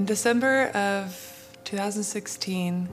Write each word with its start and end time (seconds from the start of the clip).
In 0.00 0.06
December 0.06 0.68
of 0.68 1.52
2016, 1.64 2.88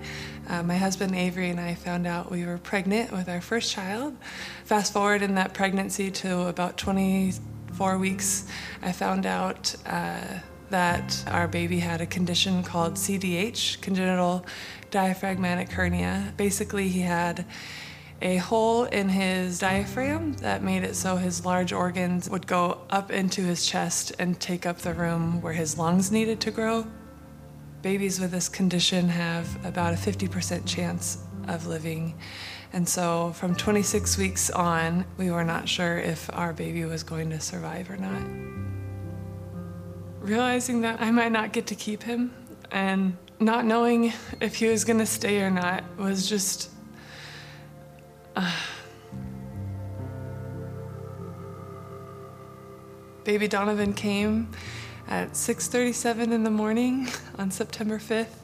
uh, 0.50 0.62
my 0.64 0.76
husband 0.76 1.16
Avery 1.16 1.50
and 1.50 1.58
I 1.58 1.74
found 1.74 2.06
out 2.06 2.30
we 2.30 2.46
were 2.46 2.58
pregnant 2.58 3.14
with 3.14 3.30
our 3.30 3.40
first 3.40 3.72
child. 3.72 4.14
Fast 4.66 4.92
forward 4.92 5.22
in 5.22 5.36
that 5.36 5.54
pregnancy 5.54 6.12
to 6.12 6.48
about 6.48 6.78
24 6.78 7.98
weeks, 7.98 8.46
I 8.82 8.92
found 8.92 9.26
out 9.26 9.74
uh, 9.86 10.20
that 10.70 11.24
our 11.28 11.48
baby 11.48 11.80
had 11.80 12.02
a 12.02 12.06
condition 12.06 12.62
called 12.62 12.96
CDH, 12.96 13.80
congenital 13.80 14.46
diaphragmatic 14.92 15.72
hernia. 15.72 16.34
Basically, 16.36 16.90
he 16.90 17.00
had 17.00 17.46
a 18.22 18.38
hole 18.38 18.86
in 18.86 19.10
his 19.10 19.60
diaphragm 19.60 20.34
that 20.38 20.64
made 20.64 20.84
it 20.84 20.96
so 20.96 21.16
his 21.18 21.46
large 21.46 21.72
organs 21.72 22.30
would 22.30 22.48
go 22.48 22.80
up 22.90 23.12
into 23.12 23.44
his 23.44 23.66
chest 23.66 24.14
and 24.18 24.40
take 24.40 24.66
up 24.66 24.80
the 24.80 24.94
room 24.94 25.42
where 25.42 25.54
his 25.54 25.78
lungs 25.78 26.12
needed 26.12 26.40
to 26.42 26.52
grow. 26.52 26.86
Babies 27.84 28.20
with 28.20 28.32
this 28.32 28.50
condition 28.50 29.10
have 29.10 29.64
about 29.64 29.94
a 29.94 29.98
50% 29.98 30.66
chance 30.66 31.20
of 31.48 31.68
living. 31.68 32.16
And 32.74 32.90
so 32.90 33.34
from 33.34 33.56
26 33.56 34.18
weeks 34.18 34.50
on, 34.50 35.06
we 35.18 35.30
were 35.30 35.44
not 35.44 35.70
sure 35.70 35.98
if 36.00 36.30
our 36.34 36.54
baby 36.54 36.86
was 36.86 37.04
going 37.04 37.30
to 37.30 37.40
survive 37.40 37.90
or 37.90 37.98
not. 37.98 38.24
Realizing 40.20 40.82
that 40.82 41.00
I 41.00 41.12
might 41.12 41.32
not 41.32 41.54
get 41.54 41.68
to 41.68 41.76
keep 41.76 42.04
him 42.04 42.34
and 42.72 43.16
not 43.40 43.64
knowing 43.66 44.12
if 44.42 44.56
he 44.56 44.68
was 44.68 44.84
going 44.84 45.00
to 45.00 45.06
stay 45.06 45.42
or 45.42 45.52
not 45.52 45.84
was 45.98 46.28
just. 46.28 46.72
Baby 53.24 53.48
Donovan 53.48 53.94
came 53.94 54.50
at 55.08 55.34
6:37 55.34 56.32
in 56.32 56.44
the 56.44 56.50
morning 56.50 57.08
on 57.38 57.52
September 57.52 57.98
5th. 57.98 58.36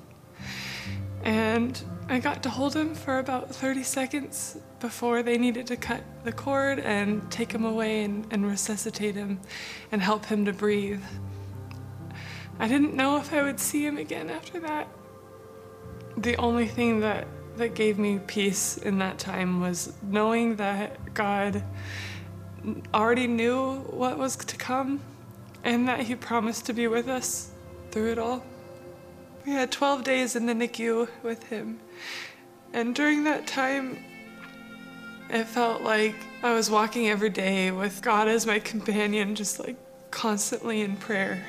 And 1.24 1.82
I 2.10 2.20
got 2.20 2.44
to 2.44 2.50
hold 2.50 2.76
him 2.76 2.96
for 2.96 3.20
about 3.20 3.56
30 3.56 3.84
seconds 3.84 4.58
before 4.80 5.24
they 5.24 5.38
needed 5.38 5.68
to 5.68 5.78
cut 5.78 6.04
the 6.26 6.34
cord 6.34 6.80
and 6.80 7.32
take 7.32 7.54
him 7.54 7.64
away 7.64 8.04
and, 8.04 8.28
and 8.32 8.46
resuscitate 8.46 9.16
him 9.16 9.40
and 9.92 10.02
help 10.02 10.26
him 10.26 10.44
to 10.46 10.54
breathe. 10.54 11.02
I 12.60 12.68
didn't 12.68 12.94
know 12.94 13.18
if 13.18 13.34
I 13.34 13.42
would 13.42 13.60
see 13.60 13.86
him 13.86 13.98
again 13.98 14.30
after 14.30 14.60
that. 14.60 14.88
The 16.18 16.36
only 16.38 16.68
thing 16.68 17.00
that, 17.00 17.28
that 17.58 17.76
gave 17.76 18.00
me 18.00 18.20
peace 18.20 18.78
in 18.78 18.98
that 19.00 19.20
time 19.20 19.62
was 19.62 19.94
knowing 20.02 20.56
that 20.58 21.14
God 21.14 21.64
already 22.94 23.28
knew 23.28 23.76
what 23.82 24.18
was 24.18 24.36
to 24.38 24.56
come 24.56 25.02
and 25.64 25.88
that 25.88 26.02
He 26.02 26.16
promised 26.16 26.66
to 26.66 26.74
be 26.74 26.88
with 26.88 27.08
us 27.08 27.52
through 27.92 28.12
it 28.12 28.18
all. 28.18 28.44
We 29.46 29.52
had 29.52 29.72
12 29.72 30.04
days 30.04 30.36
in 30.36 30.46
the 30.46 30.54
NICU 30.54 31.08
with 31.22 31.44
Him, 31.44 31.80
and 32.72 32.96
during 32.96 33.26
that 33.26 33.46
time, 33.46 33.98
it 35.30 35.46
felt 35.46 35.82
like 35.82 36.16
I 36.42 36.54
was 36.54 36.70
walking 36.70 37.10
every 37.10 37.30
day 37.30 37.72
with 37.72 38.02
God 38.02 38.28
as 38.28 38.46
my 38.46 38.60
companion, 38.60 39.36
just 39.36 39.60
like 39.60 39.78
constantly 40.12 40.82
in 40.82 40.96
prayer. 40.96 41.44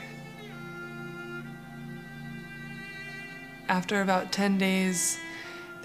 After 3.69 4.01
about 4.01 4.33
10 4.33 4.59
days, 4.59 5.19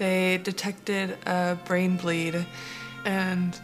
they 0.00 0.38
detected 0.38 1.18
a 1.26 1.58
brain 1.66 1.98
bleed, 1.98 2.46
and 3.04 3.60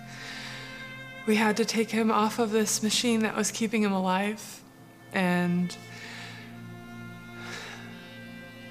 we 1.26 1.34
had 1.34 1.56
to 1.56 1.64
take 1.64 1.90
him 1.90 2.10
off 2.10 2.38
of 2.38 2.50
this 2.50 2.82
machine 2.82 3.20
that 3.20 3.34
was 3.34 3.50
keeping 3.50 3.82
him 3.82 3.92
alive. 3.92 4.60
And 5.14 5.74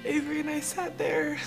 Avery 0.04 0.38
and 0.38 0.48
I 0.48 0.60
sat 0.60 0.96
there 0.96 1.38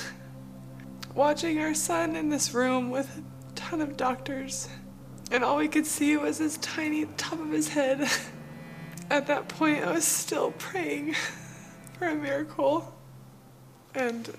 watching 1.16 1.60
our 1.60 1.74
son 1.74 2.18
in 2.18 2.28
this 2.28 2.54
room 2.54 2.90
with 2.92 3.18
a 3.18 3.56
ton 3.56 3.80
of 3.80 3.96
doctors. 3.96 4.68
And 5.32 5.42
all 5.42 5.56
we 5.56 5.70
could 5.70 5.86
see 5.86 6.18
was 6.18 6.40
his 6.40 6.58
tiny 6.58 7.06
top 7.16 7.40
of 7.40 7.50
his 7.50 7.70
head. 7.70 8.10
At 9.10 9.26
that 9.28 9.48
point, 9.48 9.86
I 9.86 9.94
was 9.94 10.06
still 10.06 10.52
praying 10.52 11.14
for 11.98 12.10
a 12.10 12.16
miracle. 12.16 12.94
And 13.96 14.30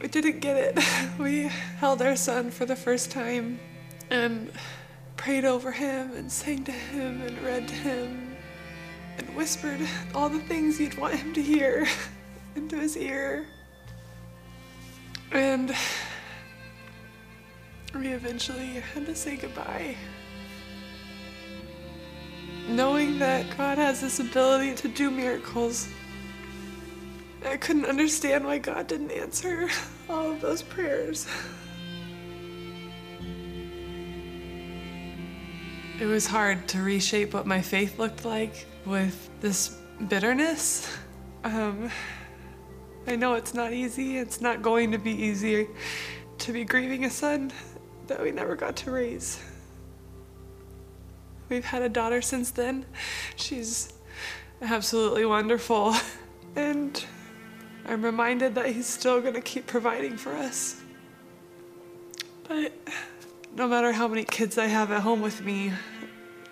we 0.00 0.08
didn't 0.08 0.40
get 0.40 0.56
it. 0.56 0.84
We 1.18 1.50
held 1.78 2.00
our 2.00 2.14
son 2.14 2.52
for 2.52 2.64
the 2.64 2.76
first 2.76 3.10
time 3.10 3.58
and 4.08 4.52
prayed 5.16 5.44
over 5.44 5.72
him 5.72 6.12
and 6.12 6.30
sang 6.30 6.62
to 6.64 6.72
him 6.72 7.22
and 7.22 7.36
read 7.42 7.66
to 7.66 7.74
him 7.74 8.36
and 9.18 9.34
whispered 9.34 9.80
all 10.14 10.28
the 10.28 10.38
things 10.38 10.78
you'd 10.78 10.96
want 10.96 11.14
him 11.14 11.34
to 11.34 11.42
hear 11.42 11.88
into 12.54 12.76
his 12.76 12.96
ear. 12.96 13.46
And 15.32 15.74
we 17.94 18.08
eventually 18.08 18.80
had 18.94 19.06
to 19.06 19.14
say 19.16 19.36
goodbye. 19.36 19.96
Knowing 22.68 23.18
that 23.18 23.56
God 23.56 23.76
has 23.76 24.00
this 24.00 24.20
ability 24.20 24.74
to 24.76 24.88
do 24.88 25.10
miracles, 25.10 25.88
I 27.44 27.56
couldn't 27.56 27.86
understand 27.86 28.44
why 28.44 28.58
God 28.58 28.86
didn't 28.86 29.12
answer 29.12 29.68
all 30.08 30.30
of 30.32 30.40
those 30.40 30.62
prayers. 30.62 31.26
It 36.00 36.06
was 36.06 36.26
hard 36.26 36.68
to 36.68 36.82
reshape 36.82 37.34
what 37.34 37.46
my 37.46 37.60
faith 37.60 37.98
looked 37.98 38.24
like 38.24 38.66
with 38.84 39.30
this 39.40 39.76
bitterness. 40.08 40.96
Um, 41.44 41.90
I 43.06 43.16
know 43.16 43.34
it's 43.34 43.54
not 43.54 43.72
easy. 43.72 44.18
It's 44.18 44.40
not 44.40 44.62
going 44.62 44.92
to 44.92 44.98
be 44.98 45.10
easy 45.10 45.66
to 46.38 46.52
be 46.52 46.64
grieving 46.64 47.04
a 47.04 47.10
son 47.10 47.50
that 48.06 48.22
we 48.22 48.30
never 48.30 48.54
got 48.54 48.76
to 48.76 48.90
raise. 48.90 49.42
We've 51.48 51.64
had 51.64 51.82
a 51.82 51.88
daughter 51.88 52.20
since 52.20 52.50
then. 52.50 52.84
She's 53.36 53.92
absolutely 54.60 55.24
wonderful. 55.24 55.94
And 56.54 57.04
I'm 57.88 58.04
reminded 58.04 58.54
that 58.56 58.66
he's 58.66 58.86
still 58.86 59.20
going 59.20 59.34
to 59.34 59.40
keep 59.40 59.66
providing 59.66 60.18
for 60.18 60.34
us. 60.34 60.80
But 62.46 62.72
no 63.56 63.66
matter 63.66 63.92
how 63.92 64.06
many 64.06 64.24
kids 64.24 64.58
I 64.58 64.66
have 64.66 64.92
at 64.92 65.00
home 65.00 65.22
with 65.22 65.42
me, 65.42 65.72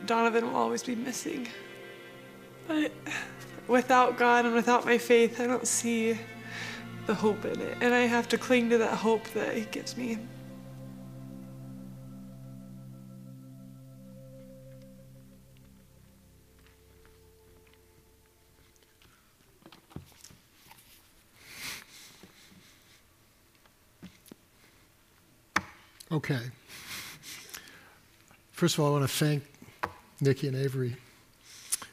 Donovan 0.06 0.46
will 0.46 0.56
always 0.56 0.82
be 0.82 0.94
missing. 0.94 1.46
But 2.66 2.90
without 3.68 4.16
God 4.16 4.46
and 4.46 4.54
without 4.54 4.86
my 4.86 4.96
faith, 4.96 5.38
I 5.38 5.46
don't 5.46 5.66
see 5.66 6.18
the 7.06 7.14
hope 7.14 7.44
in 7.44 7.60
it. 7.60 7.78
And 7.80 7.94
I 7.94 8.00
have 8.00 8.28
to 8.28 8.38
cling 8.38 8.70
to 8.70 8.78
that 8.78 8.94
hope 8.94 9.28
that 9.34 9.54
He 9.54 9.66
gives 9.66 9.96
me. 9.96 10.18
Okay. 26.12 26.38
First 28.52 28.78
of 28.78 28.84
all, 28.84 28.90
I 28.90 28.98
want 29.00 29.10
to 29.10 29.16
thank 29.16 29.42
Nikki 30.20 30.46
and 30.46 30.56
Avery, 30.56 30.94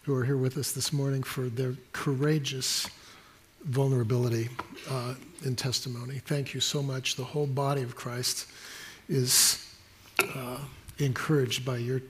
who 0.03 0.13
are 0.13 0.23
here 0.23 0.37
with 0.37 0.55
us 0.57 0.71
this 0.71 0.93
morning, 0.93 1.23
for 1.23 1.49
their 1.49 1.75
courageous 1.93 2.87
vulnerability 3.63 4.49
uh, 4.87 5.15
in 5.43 5.55
testimony. 5.55 6.19
Thank 6.25 6.53
you 6.53 6.59
so 6.59 6.83
much. 6.83 7.15
The 7.15 7.23
whole 7.23 7.47
body 7.47 7.81
of 7.81 7.95
Christ 7.95 8.47
is 9.09 9.75
uh, 10.35 10.59
encouraged 10.99 11.65
by 11.65 11.77
your, 11.77 12.03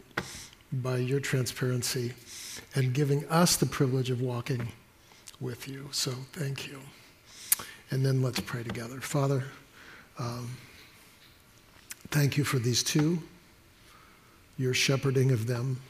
by 0.74 0.98
your 0.98 1.22
transparency 1.22 2.12
and 2.75 2.94
giving 2.94 3.25
us 3.30 3.56
the 3.56 3.66
privilege 3.66 4.10
of 4.10 4.19
walking 4.19 4.68
with 5.39 5.69
you. 5.69 5.88
So 5.94 6.12
thank 6.33 6.68
you. 6.68 6.80
And 7.92 8.06
then 8.06 8.22
let's 8.22 8.42
pray 8.42 8.63
together. 8.63 9.00
Father, 9.00 9.45
um, 10.19 10.50
thank 12.13 12.38
you 12.38 12.44
for 12.44 12.60
these 12.60 12.83
two, 12.83 13.19
your 14.60 14.71
shepherding 14.71 15.31
of 15.31 15.48
them. 15.48 15.81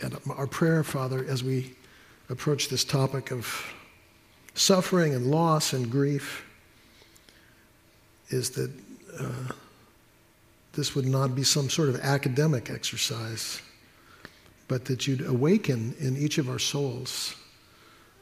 And 0.00 0.16
our 0.30 0.46
prayer, 0.46 0.84
Father, 0.84 1.26
as 1.28 1.42
we 1.42 1.74
approach 2.30 2.68
this 2.68 2.84
topic 2.84 3.32
of 3.32 3.66
suffering 4.54 5.12
and 5.12 5.26
loss 5.26 5.72
and 5.72 5.90
grief, 5.90 6.46
is 8.28 8.50
that 8.50 8.70
uh, 9.18 9.52
this 10.74 10.94
would 10.94 11.06
not 11.06 11.34
be 11.34 11.42
some 11.42 11.68
sort 11.68 11.88
of 11.88 11.98
academic 11.98 12.70
exercise, 12.70 13.60
but 14.68 14.84
that 14.84 15.08
you'd 15.08 15.26
awaken 15.26 15.96
in 15.98 16.16
each 16.16 16.38
of 16.38 16.48
our 16.48 16.60
souls 16.60 17.34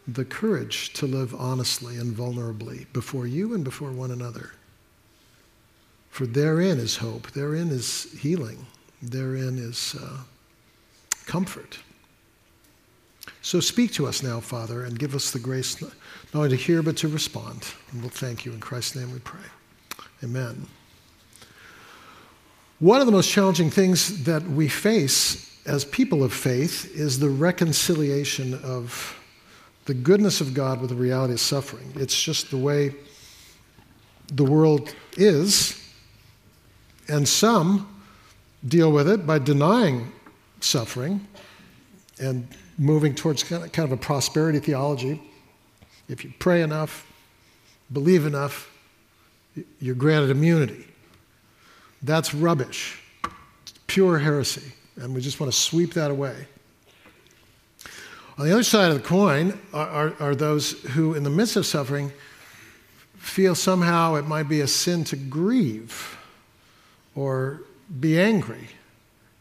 the 0.07 0.25
courage 0.25 0.93
to 0.95 1.07
live 1.07 1.35
honestly 1.35 1.97
and 1.97 2.15
vulnerably 2.15 2.87
before 2.93 3.27
you 3.27 3.55
and 3.55 3.65
before 3.65 3.91
one 3.91 4.11
another. 4.11 4.53
For 6.11 6.27
therein 6.27 6.79
is 6.79 6.97
hope, 6.97 7.31
therein 7.33 7.71
is 7.71 8.13
healing, 8.21 8.67
therein 9.03 9.59
is 9.59 9.97
uh, 10.01 10.19
comfort. 11.27 11.79
So 13.43 13.61
speak 13.61 13.93
to 13.95 14.07
us 14.07 14.23
now, 14.23 14.41
Father, 14.41 14.85
and 14.85 14.99
give 14.99 15.15
us 15.15 15.31
the 15.31 15.39
grace 15.39 15.81
not 15.81 15.93
only 16.35 16.51
to 16.51 16.57
hear, 16.57 16.83
but 16.83 16.97
to 16.99 17.09
respond. 17.09 17.67
And 17.91 18.01
we'll 18.01 18.11
thank 18.11 18.45
you. 18.45 18.53
In 18.53 18.61
Christ's 18.61 18.97
name 18.97 19.13
we 19.13 19.19
pray. 19.21 19.41
Amen. 20.23 20.67
One 22.81 23.01
of 23.01 23.07
the 23.07 23.13
most 23.13 23.31
challenging 23.31 23.71
things 23.71 24.25
that 24.25 24.43
we 24.43 24.69
face 24.69 25.59
as 25.67 25.85
people 25.85 26.23
of 26.23 26.33
faith 26.33 26.95
is 26.95 27.19
the 27.19 27.31
reconciliation 27.31 28.55
of 28.63 29.19
the 29.85 29.95
goodness 29.95 30.41
of 30.41 30.55
God 30.55 30.81
with 30.81 30.91
the 30.91 30.97
reality 30.97 31.35
of 31.35 31.41
suffering. 31.41 31.93
It's 31.97 32.21
just 32.21 32.51
the 32.51 32.57
way 32.57 32.95
the 34.29 34.45
world 34.45 34.95
is, 35.17 35.81
and 37.09 37.29
some 37.29 38.03
deal 38.67 38.91
with 38.91 39.09
it 39.09 39.27
by 39.27 39.39
denying 39.39 40.11
suffering 40.61 41.27
and 42.19 42.49
moving 42.79 43.15
towards 43.15 43.43
kind 43.43 43.79
of 43.79 43.93
a 43.93 43.97
prosperity 43.97 44.59
theology. 44.59 45.23
If 46.09 46.25
you 46.25 46.33
pray 46.39 46.63
enough, 46.63 47.07
believe 47.93 48.25
enough, 48.25 48.71
you're 49.81 49.95
granted 49.95 50.31
immunity. 50.31 50.87
That's 52.03 52.35
rubbish, 52.35 53.01
pure 53.87 54.19
heresy, 54.19 54.73
and 54.97 55.15
we 55.15 55.21
just 55.21 55.41
want 55.41 55.53
to 55.53 55.59
sweep 55.59 55.93
that 55.95 56.11
away. 56.11 56.49
On 58.37 58.47
the 58.47 58.53
other 58.53 58.65
side 58.65 58.91
of 58.91 59.01
the 59.01 59.09
coin 59.09 59.59
are, 59.73 59.89
are, 59.89 60.15
are, 60.19 60.35
those 60.35 60.73
who, 60.73 61.15
in 61.15 61.23
the 61.23 61.31
midst 61.31 61.55
of 61.55 61.65
suffering, 61.65 62.13
feel 63.17 63.55
somehow 63.55 64.17
it 64.17 64.27
might 64.27 64.49
be 64.49 64.61
a 64.61 64.67
sin 64.67 65.05
to 65.05 65.17
grieve 65.17 66.19
or 67.15 67.61
be 68.01 68.19
angry. 68.19 68.69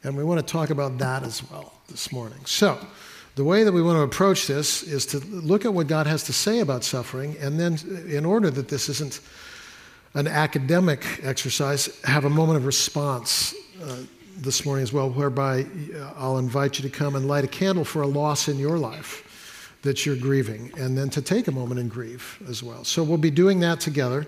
And 0.03 0.15
we 0.15 0.23
want 0.23 0.45
to 0.45 0.51
talk 0.51 0.69
about 0.69 0.99
that 0.99 1.23
as 1.23 1.49
well 1.49 1.73
this 1.89 2.11
morning. 2.11 2.39
So, 2.45 2.77
the 3.35 3.43
way 3.43 3.63
that 3.63 3.71
we 3.71 3.81
want 3.81 3.97
to 3.97 4.03
approach 4.03 4.45
this 4.45 4.83
is 4.83 5.07
to 5.07 5.17
look 5.19 5.65
at 5.65 5.73
what 5.73 5.87
God 5.87 6.05
has 6.05 6.23
to 6.25 6.33
say 6.33 6.59
about 6.59 6.83
suffering, 6.83 7.35
and 7.39 7.59
then, 7.59 7.79
in 8.07 8.25
order 8.25 8.51
that 8.51 8.67
this 8.67 8.89
isn't 8.89 9.21
an 10.13 10.27
academic 10.27 11.03
exercise, 11.23 11.99
have 12.03 12.25
a 12.25 12.29
moment 12.29 12.57
of 12.57 12.67
response 12.67 13.55
uh, 13.81 14.03
this 14.37 14.65
morning 14.65 14.83
as 14.83 14.91
well, 14.91 15.09
whereby 15.09 15.65
uh, 15.95 16.13
I'll 16.17 16.37
invite 16.37 16.79
you 16.79 16.89
to 16.89 16.95
come 16.95 17.15
and 17.15 17.27
light 17.27 17.43
a 17.43 17.47
candle 17.47 17.85
for 17.85 18.01
a 18.01 18.07
loss 18.07 18.47
in 18.47 18.57
your 18.57 18.77
life 18.77 19.29
that 19.83 20.05
you're 20.05 20.15
grieving, 20.15 20.71
and 20.77 20.97
then 20.97 21.09
to 21.09 21.21
take 21.21 21.47
a 21.47 21.51
moment 21.51 21.79
and 21.79 21.91
grieve 21.91 22.41
as 22.47 22.63
well. 22.63 22.83
So 22.85 23.03
we'll 23.03 23.17
be 23.17 23.31
doing 23.31 23.59
that 23.59 23.79
together. 23.79 24.25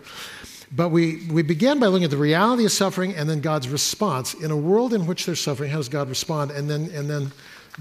But 0.75 0.90
we, 0.90 1.28
we 1.31 1.44
begin 1.44 1.80
by 1.80 1.88
looking 1.88 2.04
at 2.04 2.10
the 2.10 2.18
reality 2.18 2.66
of 2.66 2.72
suffering 2.72 3.16
and 3.16 3.30
then 3.30 3.40
God's 3.40 3.69
response. 3.69 4.34
In 4.34 4.52
a 4.52 4.57
world 4.57 4.94
in 4.94 5.06
which 5.06 5.25
there's 5.25 5.40
suffering, 5.40 5.69
how 5.69 5.78
does 5.78 5.90
God 5.90 6.10
respond? 6.10 6.52
And 6.52 6.69
then, 6.69 6.90
and 6.94 7.10
then 7.10 7.31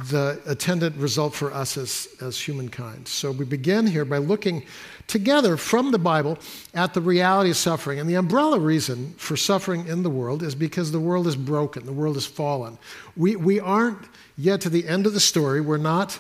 the 0.09 0.41
attendant 0.47 0.97
result 0.97 1.35
for 1.35 1.53
us 1.53 1.77
as, 1.77 2.09
as 2.21 2.39
humankind. 2.39 3.09
So 3.09 3.33
we 3.33 3.45
begin 3.45 3.87
here 3.87 4.05
by 4.05 4.19
looking 4.19 4.65
together 5.07 5.57
from 5.57 5.91
the 5.91 5.99
Bible 5.99 6.39
at 6.75 6.95
the 6.95 7.01
reality 7.01 7.51
of 7.51 7.57
suffering. 7.57 7.99
And 7.99 8.09
the 8.09 8.15
umbrella 8.15 8.59
reason 8.59 9.15
for 9.17 9.37
suffering 9.37 9.87
in 9.87 10.03
the 10.03 10.11
world 10.11 10.43
is 10.43 10.55
because 10.55 10.93
the 10.93 11.01
world 11.01 11.27
is 11.27 11.37
broken, 11.37 11.87
the 11.87 11.93
world 11.93 12.17
is 12.17 12.27
fallen. 12.27 12.79
We, 13.17 13.37
we 13.37 13.61
aren't 13.61 13.99
yet 14.37 14.61
to 14.63 14.71
the 14.71 14.87
end 14.87 15.07
of 15.07 15.15
the 15.15 15.21
story. 15.21 15.61
We're 15.61 15.77
not 15.77 16.19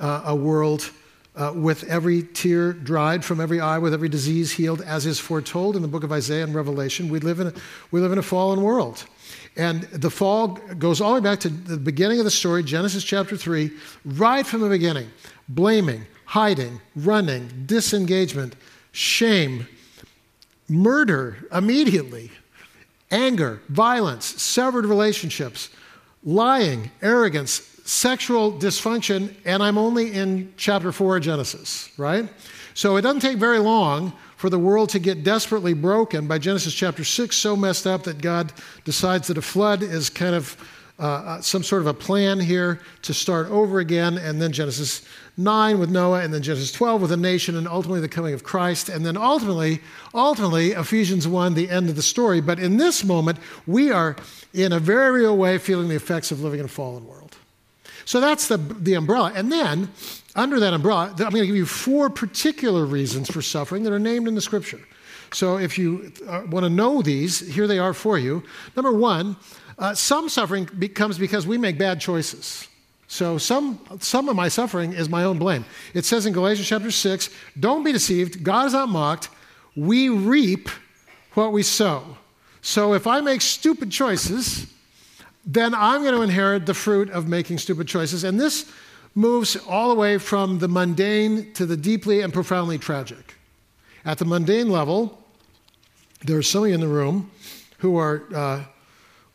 uh, 0.00 0.22
a 0.26 0.34
world. 0.34 0.90
Uh, 1.34 1.50
with 1.56 1.84
every 1.84 2.22
tear 2.22 2.74
dried 2.74 3.24
from 3.24 3.40
every 3.40 3.58
eye, 3.58 3.78
with 3.78 3.94
every 3.94 4.10
disease 4.10 4.52
healed, 4.52 4.82
as 4.82 5.06
is 5.06 5.18
foretold 5.18 5.76
in 5.76 5.80
the 5.80 5.88
book 5.88 6.04
of 6.04 6.12
Isaiah 6.12 6.44
and 6.44 6.54
Revelation, 6.54 7.08
we 7.08 7.20
live 7.20 7.40
in 7.40 7.46
a, 7.46 7.54
we 7.90 8.02
live 8.02 8.12
in 8.12 8.18
a 8.18 8.22
fallen 8.22 8.60
world. 8.60 9.06
And 9.56 9.82
the 9.84 10.10
fall 10.10 10.48
goes 10.78 11.00
all 11.00 11.14
the 11.14 11.20
way 11.20 11.24
back 11.24 11.40
to 11.40 11.48
the 11.48 11.76
beginning 11.76 12.18
of 12.18 12.24
the 12.24 12.30
story, 12.30 12.62
Genesis 12.62 13.04
chapter 13.04 13.34
3, 13.36 13.70
right 14.04 14.46
from 14.46 14.60
the 14.60 14.68
beginning. 14.68 15.10
Blaming, 15.48 16.06
hiding, 16.32 16.80
running, 16.96 17.46
disengagement, 17.66 18.56
shame, 18.90 19.68
murder 20.66 21.36
immediately, 21.52 22.30
anger, 23.10 23.60
violence, 23.68 24.24
severed 24.40 24.86
relationships, 24.86 25.68
lying, 26.24 26.90
arrogance, 27.02 27.78
sexual 27.84 28.50
dysfunction, 28.50 29.34
and 29.44 29.62
I'm 29.62 29.76
only 29.76 30.10
in 30.10 30.54
chapter 30.56 30.90
4 30.90 31.18
of 31.18 31.22
Genesis, 31.22 31.90
right? 31.98 32.26
So 32.72 32.96
it 32.96 33.02
doesn't 33.02 33.20
take 33.20 33.36
very 33.36 33.58
long 33.58 34.14
for 34.36 34.48
the 34.48 34.58
world 34.58 34.88
to 34.88 34.98
get 34.98 35.24
desperately 35.24 35.74
broken 35.74 36.26
by 36.26 36.38
Genesis 36.38 36.72
chapter 36.72 37.04
6, 37.04 37.36
so 37.36 37.54
messed 37.54 37.86
up 37.86 38.04
that 38.04 38.22
God 38.22 38.54
decides 38.86 39.28
that 39.28 39.36
a 39.36 39.42
flood 39.42 39.82
is 39.82 40.08
kind 40.08 40.34
of 40.34 40.56
uh, 40.98 41.04
uh, 41.04 41.40
some 41.40 41.62
sort 41.62 41.82
of 41.82 41.88
a 41.88 41.94
plan 41.94 42.38
here 42.38 42.80
to 43.02 43.12
start 43.12 43.48
over 43.48 43.80
again, 43.80 44.18
and 44.18 44.40
then 44.40 44.52
Genesis 44.52 45.04
9 45.36 45.78
with 45.78 45.90
Noah, 45.90 46.20
and 46.20 46.32
then 46.32 46.42
Genesis 46.42 46.72
12 46.72 47.02
with 47.02 47.12
a 47.12 47.16
nation, 47.16 47.56
and 47.56 47.66
ultimately 47.66 48.00
the 48.00 48.08
coming 48.08 48.34
of 48.34 48.44
Christ, 48.44 48.88
and 48.88 49.04
then 49.04 49.16
ultimately, 49.16 49.80
ultimately 50.14 50.72
Ephesians 50.72 51.26
1, 51.26 51.54
the 51.54 51.70
end 51.70 51.88
of 51.88 51.96
the 51.96 52.02
story. 52.02 52.40
But 52.40 52.58
in 52.58 52.76
this 52.76 53.02
moment, 53.02 53.38
we 53.66 53.90
are 53.90 54.16
in 54.52 54.72
a 54.72 54.78
very 54.78 55.22
real 55.22 55.36
way 55.36 55.58
feeling 55.58 55.88
the 55.88 55.94
effects 55.96 56.30
of 56.30 56.42
living 56.42 56.60
in 56.60 56.66
a 56.66 56.68
fallen 56.68 57.06
world. 57.06 57.36
So 58.04 58.20
that's 58.20 58.48
the, 58.48 58.58
the 58.58 58.94
umbrella. 58.94 59.32
And 59.34 59.50
then 59.50 59.90
under 60.34 60.60
that 60.60 60.74
umbrella, 60.74 61.10
I'm 61.10 61.16
going 61.16 61.32
to 61.32 61.46
give 61.46 61.56
you 61.56 61.66
four 61.66 62.10
particular 62.10 62.84
reasons 62.84 63.30
for 63.30 63.42
suffering 63.42 63.84
that 63.84 63.92
are 63.92 63.98
named 63.98 64.28
in 64.28 64.34
the 64.34 64.40
scripture. 64.40 64.80
So 65.32 65.58
if 65.58 65.78
you 65.78 66.12
uh, 66.26 66.42
want 66.50 66.64
to 66.64 66.70
know 66.70 67.00
these, 67.00 67.40
here 67.40 67.66
they 67.66 67.78
are 67.78 67.94
for 67.94 68.18
you. 68.18 68.42
Number 68.76 68.92
one, 68.92 69.36
uh, 69.78 69.94
some 69.94 70.28
suffering 70.28 70.66
comes 70.94 71.18
because 71.18 71.46
we 71.46 71.58
make 71.58 71.78
bad 71.78 72.00
choices. 72.00 72.68
So 73.12 73.36
some, 73.36 73.78
some 74.00 74.30
of 74.30 74.36
my 74.36 74.48
suffering 74.48 74.94
is 74.94 75.10
my 75.10 75.24
own 75.24 75.38
blame. 75.38 75.66
It 75.92 76.06
says 76.06 76.24
in 76.24 76.32
Galatians 76.32 76.66
chapter 76.66 76.90
6 76.90 77.28
don't 77.60 77.84
be 77.84 77.92
deceived, 77.92 78.42
God 78.42 78.68
is 78.68 78.72
not 78.72 78.88
mocked. 78.88 79.28
We 79.76 80.08
reap 80.08 80.70
what 81.34 81.52
we 81.52 81.62
sow. 81.62 82.16
So 82.62 82.94
if 82.94 83.06
I 83.06 83.20
make 83.20 83.42
stupid 83.42 83.90
choices, 83.90 84.66
then 85.44 85.74
I'm 85.74 86.00
going 86.00 86.14
to 86.14 86.22
inherit 86.22 86.64
the 86.64 86.72
fruit 86.72 87.10
of 87.10 87.28
making 87.28 87.58
stupid 87.58 87.86
choices. 87.86 88.24
And 88.24 88.40
this 88.40 88.72
moves 89.14 89.56
all 89.56 89.90
the 89.90 89.94
way 89.94 90.16
from 90.16 90.58
the 90.58 90.68
mundane 90.68 91.52
to 91.52 91.66
the 91.66 91.76
deeply 91.76 92.22
and 92.22 92.32
profoundly 92.32 92.78
tragic. 92.78 93.34
At 94.06 94.16
the 94.16 94.24
mundane 94.24 94.70
level, 94.70 95.22
there 96.24 96.38
are 96.38 96.42
some 96.42 96.64
in 96.64 96.80
the 96.80 96.88
room 96.88 97.30
who 97.76 97.98
are 97.98 98.22
uh, 98.34 98.64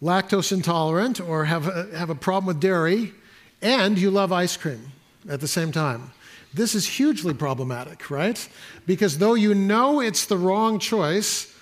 lactose 0.02 0.52
intolerant 0.52 1.22
or 1.22 1.46
have 1.46 1.68
a, 1.68 1.96
have 1.96 2.10
a 2.10 2.16
problem 2.16 2.48
with 2.48 2.60
dairy, 2.60 3.14
and 3.62 3.98
you 3.98 4.12
love 4.12 4.32
ice 4.32 4.58
cream 4.58 4.92
at 5.30 5.42
the 5.42 5.48
same 5.48 5.72
time. 5.72 6.12
This 6.54 6.76
is 6.76 6.88
hugely 6.88 7.34
problematic, 7.34 8.10
right? 8.10 8.48
Because 8.86 9.18
though 9.18 9.34
you 9.34 9.54
know 9.54 10.00
it's 10.00 10.26
the 10.26 10.38
wrong 10.38 10.80
choice, 10.80 11.54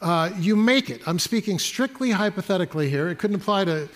uh, 0.00 0.30
you 0.38 0.54
make 0.54 0.90
it. 0.90 1.00
I'm 1.06 1.18
speaking 1.18 1.58
strictly 1.58 2.10
hypothetically 2.10 2.90
here. 2.90 3.08
It 3.08 3.18
couldn't 3.18 3.36
apply 3.36 3.64
to 3.64 3.88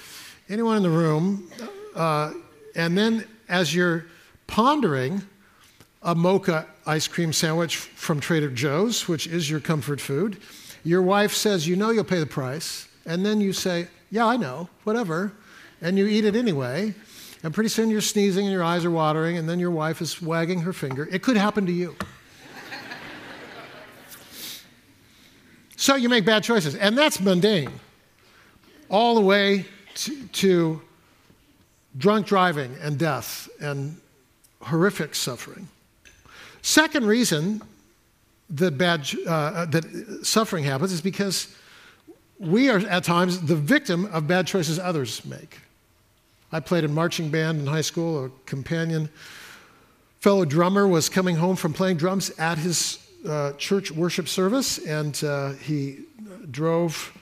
anyone 0.49 0.77
in 0.77 0.83
the 0.83 0.91
room. 0.91 1.51
Uh, 1.95 2.33
and 2.75 2.97
then 2.97 3.25
as 3.49 3.75
you're 3.75 4.07
pondering 4.47 5.23
a 6.03 6.15
mocha 6.15 6.67
ice 6.87 7.07
cream 7.07 7.33
sandwich 7.33 7.77
from 7.77 8.21
Trader 8.21 8.51
Joe's, 8.51 9.07
which 9.07 9.27
is 9.27 9.51
your 9.51 9.61
comfort 9.61 10.01
food, 10.01 10.39
your 10.85 11.03
wife 11.03 11.35
says, 11.35 11.69
You 11.69 11.77
know 11.77 11.91
you'll 11.91 12.05
pay 12.05 12.21
the 12.21 12.27
price. 12.27 12.89
And 13.05 13.25
then 13.25 13.41
you 13.41 13.53
say, 13.53 13.89
Yeah, 14.11 14.27
I 14.27 14.37
know, 14.37 14.69
whatever. 14.85 15.33
And 15.83 15.99
you 15.99 16.07
eat 16.07 16.25
it 16.25 16.35
anyway. 16.35 16.95
And 17.43 17.55
pretty 17.55 17.69
soon 17.69 17.91
you're 17.91 18.01
sneezing 18.01 18.47
and 18.47 18.53
your 18.53 18.65
eyes 18.65 18.85
are 18.85 18.91
watering, 18.91 19.37
and 19.37 19.49
then 19.49 19.59
your 19.59 19.71
wife 19.71 20.01
is 20.03 20.21
wagging 20.21 20.61
her 20.63 20.73
finger. 20.73 21.09
It 21.11 21.23
could 21.23 21.37
happen 21.37 21.67
to 21.67 21.73
you. 21.73 21.97
so 25.77 25.95
you 25.95 26.09
make 26.09 26.25
bad 26.25 26.43
choices. 26.43 26.75
And 26.75 26.99
that's 26.99 27.21
mundane, 27.21 27.71
all 28.89 29.15
the 29.15 29.21
way 29.21 29.67
to, 29.95 30.27
to 30.27 30.83
drunk 31.97 32.27
driving 32.27 32.77
and 32.83 32.99
death 32.99 33.49
and 33.61 34.01
horrific 34.63 35.15
suffering. 35.15 35.69
Second 36.63 37.07
reason 37.07 37.63
that 38.51 38.79
bad 38.79 39.09
uh, 39.27 39.67
that 39.67 40.21
suffering 40.23 40.65
happens 40.65 40.93
is 40.93 41.01
because 41.01 41.55
we 42.39 42.71
are 42.71 42.79
at 42.79 43.05
times 43.05 43.41
the 43.43 43.57
victim 43.57 44.07
of 44.07 44.27
bad 44.27 44.47
choices 44.47 44.79
others 44.79 45.25
make. 45.25 45.61
I 46.51 46.61
played 46.61 46.85
in 46.85 46.95
marching 46.95 47.29
band 47.31 47.61
in 47.61 47.67
high 47.67 47.83
school. 47.83 48.25
A 48.25 48.31
companion 48.47 49.11
fellow 50.21 50.45
drummer 50.45 50.89
was 50.89 51.09
coming 51.09 51.37
home 51.37 51.57
from 51.57 51.75
playing 51.75 51.99
drums 51.99 52.31
at 52.39 52.57
his 52.57 52.99
uh, 53.29 53.53
church 53.53 53.91
worship 53.91 54.29
service, 54.29 54.79
and 54.79 55.23
uh, 55.25 55.53
he 55.53 56.05
drove 56.51 57.13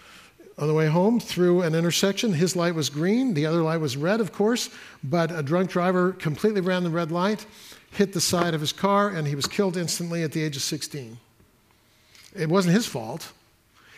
on 0.59 0.69
the 0.69 0.75
way 0.75 0.87
home 0.87 1.19
through 1.19 1.63
an 1.63 1.75
intersection. 1.75 2.33
His 2.33 2.55
light 2.55 2.75
was 2.75 2.89
green, 2.89 3.35
the 3.35 3.47
other 3.47 3.63
light 3.63 3.79
was 3.79 3.97
red, 3.97 4.21
of 4.21 4.33
course, 4.33 4.71
but 5.03 5.31
a 5.31 5.43
drunk 5.43 5.71
driver 5.71 6.13
completely 6.13 6.61
ran 6.61 6.85
the 6.85 6.91
red 6.91 7.11
light, 7.11 7.47
hit 7.91 8.13
the 8.13 8.21
side 8.21 8.55
of 8.55 8.61
his 8.61 8.73
car, 8.73 9.11
and 9.11 9.27
he 9.27 9.35
was 9.35 9.47
killed 9.47 9.77
instantly 9.77 10.23
at 10.23 10.33
the 10.33 10.43
age 10.43 10.57
of 10.57 10.63
16. 10.63 11.19
It 12.35 12.49
wasn't 12.49 12.75
his 12.75 12.87
fault. 12.87 13.33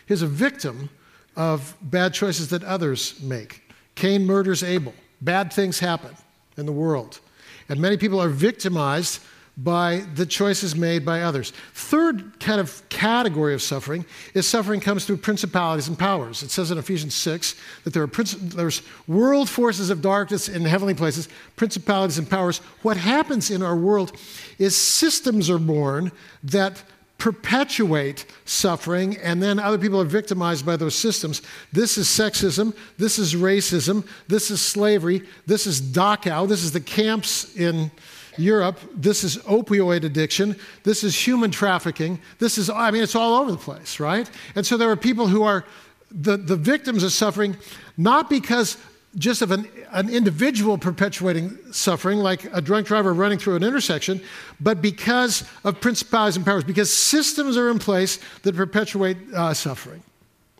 He's 0.06 0.22
a 0.22 0.26
victim 0.26 0.88
of 1.36 1.76
bad 1.82 2.14
choices 2.14 2.48
that 2.48 2.64
others 2.64 3.20
make. 3.20 3.62
Cain 3.94 4.24
murders 4.24 4.62
Abel. 4.62 4.94
Bad 5.20 5.52
things 5.52 5.78
happen 5.78 6.14
in 6.56 6.66
the 6.66 6.72
world. 6.72 7.20
And 7.68 7.80
many 7.80 7.96
people 7.96 8.20
are 8.20 8.28
victimized 8.28 9.20
by 9.58 10.04
the 10.14 10.24
choices 10.24 10.76
made 10.76 11.04
by 11.04 11.22
others. 11.22 11.52
Third 11.74 12.38
kind 12.38 12.60
of 12.60 12.88
category 12.90 13.54
of 13.54 13.60
suffering 13.60 14.06
is 14.32 14.46
suffering 14.46 14.78
comes 14.78 15.04
through 15.04 15.16
principalities 15.16 15.88
and 15.88 15.98
powers. 15.98 16.44
It 16.44 16.52
says 16.52 16.70
in 16.70 16.78
Ephesians 16.78 17.14
6 17.14 17.56
that 17.82 17.92
there 17.92 18.04
are 18.04 18.08
princi- 18.08 18.52
there's 18.52 18.82
world 19.08 19.48
forces 19.48 19.90
of 19.90 20.00
darkness 20.00 20.48
in 20.48 20.64
heavenly 20.64 20.94
places, 20.94 21.28
principalities 21.56 22.18
and 22.18 22.30
powers. 22.30 22.58
What 22.82 22.96
happens 22.96 23.50
in 23.50 23.60
our 23.60 23.76
world 23.76 24.12
is 24.58 24.76
systems 24.76 25.50
are 25.50 25.58
born 25.58 26.12
that 26.44 26.84
perpetuate 27.18 28.24
suffering, 28.44 29.16
and 29.18 29.42
then 29.42 29.58
other 29.58 29.76
people 29.76 30.00
are 30.00 30.04
victimized 30.04 30.64
by 30.64 30.76
those 30.76 30.94
systems. 30.94 31.42
This 31.72 31.98
is 31.98 32.06
sexism, 32.06 32.74
this 32.96 33.18
is 33.18 33.34
racism, 33.34 34.06
this 34.28 34.50
is 34.52 34.60
slavery, 34.60 35.22
this 35.44 35.66
is 35.66 35.82
Dachau, 35.82 36.48
this 36.48 36.62
is 36.62 36.70
the 36.70 36.80
camps 36.80 37.56
in 37.56 37.90
Europe, 38.36 38.78
this 38.94 39.24
is 39.24 39.38
opioid 39.38 40.04
addiction, 40.04 40.54
this 40.84 41.02
is 41.02 41.26
human 41.26 41.50
trafficking, 41.50 42.20
this 42.38 42.56
is, 42.56 42.70
I 42.70 42.92
mean, 42.92 43.02
it's 43.02 43.16
all 43.16 43.34
over 43.42 43.50
the 43.50 43.58
place, 43.58 43.98
right? 43.98 44.30
And 44.54 44.64
so 44.64 44.76
there 44.76 44.88
are 44.88 44.96
people 44.96 45.26
who 45.26 45.42
are 45.42 45.64
the, 46.12 46.36
the 46.36 46.56
victims 46.56 47.02
of 47.02 47.12
suffering, 47.12 47.56
not 47.96 48.30
because 48.30 48.76
just 49.18 49.42
of 49.42 49.50
an, 49.50 49.68
an 49.90 50.08
individual 50.08 50.78
perpetuating 50.78 51.58
suffering, 51.72 52.18
like 52.18 52.44
a 52.54 52.60
drunk 52.60 52.86
driver 52.86 53.12
running 53.12 53.38
through 53.38 53.56
an 53.56 53.64
intersection, 53.64 54.20
but 54.60 54.80
because 54.80 55.44
of 55.64 55.80
principalities 55.80 56.36
and 56.36 56.46
powers, 56.46 56.64
because 56.64 56.92
systems 56.92 57.56
are 57.56 57.70
in 57.70 57.78
place 57.78 58.18
that 58.42 58.54
perpetuate 58.54 59.16
uh, 59.34 59.52
suffering. 59.52 60.02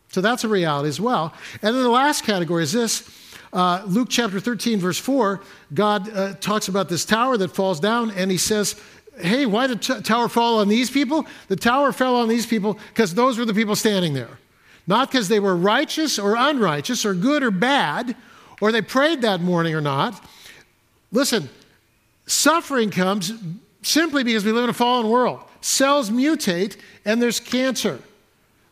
So 0.09 0.21
that's 0.21 0.43
a 0.43 0.47
reality 0.47 0.89
as 0.89 0.99
well. 0.99 1.33
And 1.61 1.75
then 1.75 1.83
the 1.83 1.89
last 1.89 2.25
category 2.25 2.63
is 2.63 2.71
this 2.73 3.09
uh, 3.53 3.83
Luke 3.87 4.09
chapter 4.09 4.39
13, 4.39 4.79
verse 4.79 4.99
4, 4.99 5.41
God 5.73 6.15
uh, 6.15 6.33
talks 6.35 6.67
about 6.67 6.89
this 6.89 7.05
tower 7.05 7.37
that 7.37 7.49
falls 7.49 7.79
down, 7.79 8.11
and 8.11 8.29
he 8.29 8.37
says, 8.37 8.79
Hey, 9.19 9.45
why 9.45 9.67
did 9.67 9.81
the 9.81 9.95
t- 9.95 10.01
tower 10.01 10.29
fall 10.29 10.59
on 10.59 10.69
these 10.69 10.89
people? 10.89 11.25
The 11.49 11.57
tower 11.57 11.91
fell 11.91 12.15
on 12.15 12.29
these 12.29 12.45
people 12.45 12.79
because 12.89 13.13
those 13.13 13.37
were 13.37 13.43
the 13.43 13.53
people 13.53 13.75
standing 13.75 14.13
there. 14.13 14.39
Not 14.87 15.11
because 15.11 15.27
they 15.27 15.41
were 15.41 15.55
righteous 15.57 16.17
or 16.17 16.35
unrighteous 16.37 17.05
or 17.05 17.13
good 17.13 17.43
or 17.43 17.51
bad, 17.51 18.15
or 18.61 18.71
they 18.71 18.81
prayed 18.81 19.21
that 19.21 19.41
morning 19.41 19.75
or 19.75 19.81
not. 19.81 20.23
Listen, 21.11 21.49
suffering 22.25 22.89
comes 22.89 23.33
simply 23.81 24.23
because 24.23 24.45
we 24.45 24.51
live 24.51 24.65
in 24.65 24.69
a 24.69 24.73
fallen 24.73 25.09
world. 25.09 25.41
Cells 25.61 26.09
mutate 26.09 26.77
and 27.05 27.21
there's 27.21 27.39
cancer. 27.39 27.99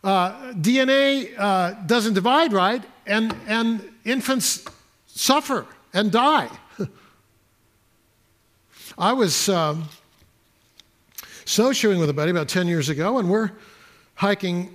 Uh, 0.03 0.53
DNA 0.53 1.33
uh, 1.37 1.73
doesn't 1.85 2.13
divide 2.13 2.53
right, 2.53 2.83
and, 3.05 3.35
and 3.47 3.81
infants 4.05 4.63
suffer 5.07 5.65
and 5.93 6.11
die. 6.11 6.49
I 8.97 9.13
was 9.13 9.49
um, 9.49 9.85
snowshoeing 11.45 11.99
with 11.99 12.09
a 12.09 12.13
buddy 12.13 12.31
about 12.31 12.47
10 12.47 12.67
years 12.67 12.89
ago, 12.89 13.17
and 13.17 13.29
we're 13.29 13.51
hiking 14.15 14.73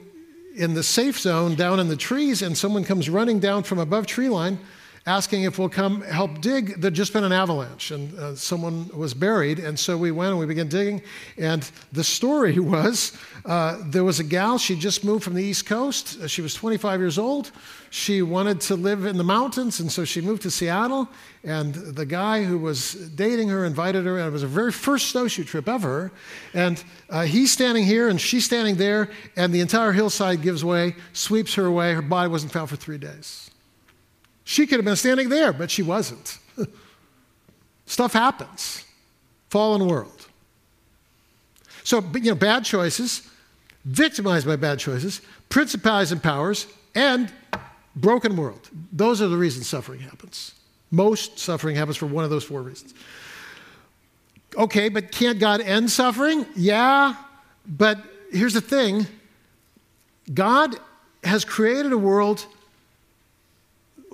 in 0.55 0.75
the 0.75 0.83
safe 0.83 1.19
zone 1.19 1.55
down 1.55 1.81
in 1.81 1.89
the 1.89 1.97
trees, 1.97 2.43
and 2.43 2.59
someone 2.59 2.85
comes 2.85 3.09
running 3.09 3.39
down 3.39 3.63
from 3.63 3.79
above 3.79 4.07
tree 4.07 4.29
line 4.29 4.59
asking 5.07 5.43
if 5.43 5.59
we'll 5.59 5.69
come 5.69 6.01
help 6.03 6.41
dig. 6.41 6.81
There'd 6.81 6.95
just 6.95 7.13
been 7.13 7.25
an 7.25 7.33
avalanche 7.33 7.91
and 7.91 8.17
uh, 8.19 8.37
someone 8.37 8.89
was 8.95 9.15
buried. 9.15 9.59
And 9.59 9.79
so 9.79 9.97
we 9.97 10.13
went 10.13 10.31
and 10.31 10.39
we 10.39 10.47
began 10.47 10.69
digging. 10.69 11.03
And 11.37 11.69
the 11.93 12.05
story 12.05 12.59
was 12.59 13.17
uh, 13.45 13.79
there 13.87 14.05
was 14.05 14.21
a 14.21 14.25
gal, 14.25 14.59
she 14.59 14.77
just 14.77 15.05
moved 15.05 15.25
from 15.25 15.35
the 15.35 15.43
East 15.43 15.67
Coast. 15.67 16.21
Uh, 16.21 16.29
she 16.29 16.41
was 16.41 16.55
25 16.55 17.01
years 17.01 17.19
old. 17.19 17.51
She 17.91 18.23
wanted 18.23 18.61
to 18.63 18.77
live 18.77 19.05
in 19.05 19.19
the 19.19 19.25
mountains. 19.25 19.81
And 19.81 19.91
so 19.91 20.05
she 20.05 20.21
moved 20.21 20.43
to 20.43 20.51
Seattle. 20.51 21.09
And 21.45 21.75
the 21.75 22.07
guy 22.07 22.45
who 22.45 22.59
was 22.59 22.95
dating 22.95 23.49
her 23.49 23.65
invited 23.65 24.05
her. 24.07 24.19
And 24.19 24.29
it 24.29 24.31
was 24.31 24.43
her 24.43 24.49
very 24.49 24.71
first 24.71 25.09
snowshoe 25.11 25.43
trip 25.43 25.69
ever. 25.69 26.13
And 26.55 26.83
uh, 27.11 27.23
he's 27.23 27.51
standing 27.51 27.85
here 27.85 28.09
and 28.09 28.21
she's 28.21 28.45
standing 28.45 28.77
there. 28.77 29.11
And 29.37 29.53
the 29.53 29.61
entire 29.61 29.91
hillside 29.91 30.43
gives 30.43 30.65
way, 30.65 30.95
sweeps 31.13 31.55
her 31.55 31.67
away. 31.67 31.93
Her 31.93 32.03
body 32.03 32.31
wasn't 32.31 32.53
found 32.53 32.71
for 32.71 32.77
three 32.77 32.99
days. 32.99 33.52
She 34.45 34.67
could 34.67 34.79
have 34.79 34.85
been 34.85 34.97
standing 34.97 35.29
there, 35.29 35.53
but 35.53 35.71
she 35.71 35.83
wasn't. 35.83 36.39
Stuff 37.87 38.13
happens. 38.13 38.85
Fallen 39.51 39.87
world. 39.87 40.27
So, 41.85 42.03
you 42.15 42.31
know, 42.31 42.35
bad 42.35 42.65
choices, 42.65 43.29
victimized 43.85 44.47
by 44.47 44.57
bad 44.57 44.79
choices, 44.79 45.21
principalities 45.49 46.13
and 46.13 46.23
powers, 46.23 46.67
and 46.95 47.33
broken 47.97 48.37
world. 48.37 48.69
Those 48.93 49.21
are 49.21 49.29
the 49.29 49.37
reasons 49.37 49.69
suffering 49.69 50.01
happens. 50.01 50.55
Most 50.91 51.39
suffering 51.39 51.77
happens 51.77 51.97
for 51.97 52.07
one 52.07 52.25
of 52.25 52.31
those 52.31 52.45
four 52.45 52.63
reasons. 52.63 52.95
Okay, 54.57 54.89
but 54.89 55.11
can't 55.11 55.39
God 55.39 55.61
end 55.61 55.91
suffering? 55.91 56.47
Yeah, 56.55 57.15
but 57.67 57.99
here's 58.31 58.55
the 58.55 58.61
thing 58.61 59.07
God 60.33 60.77
has 61.25 61.45
created 61.45 61.93
a 61.93 61.99
world 61.99 62.47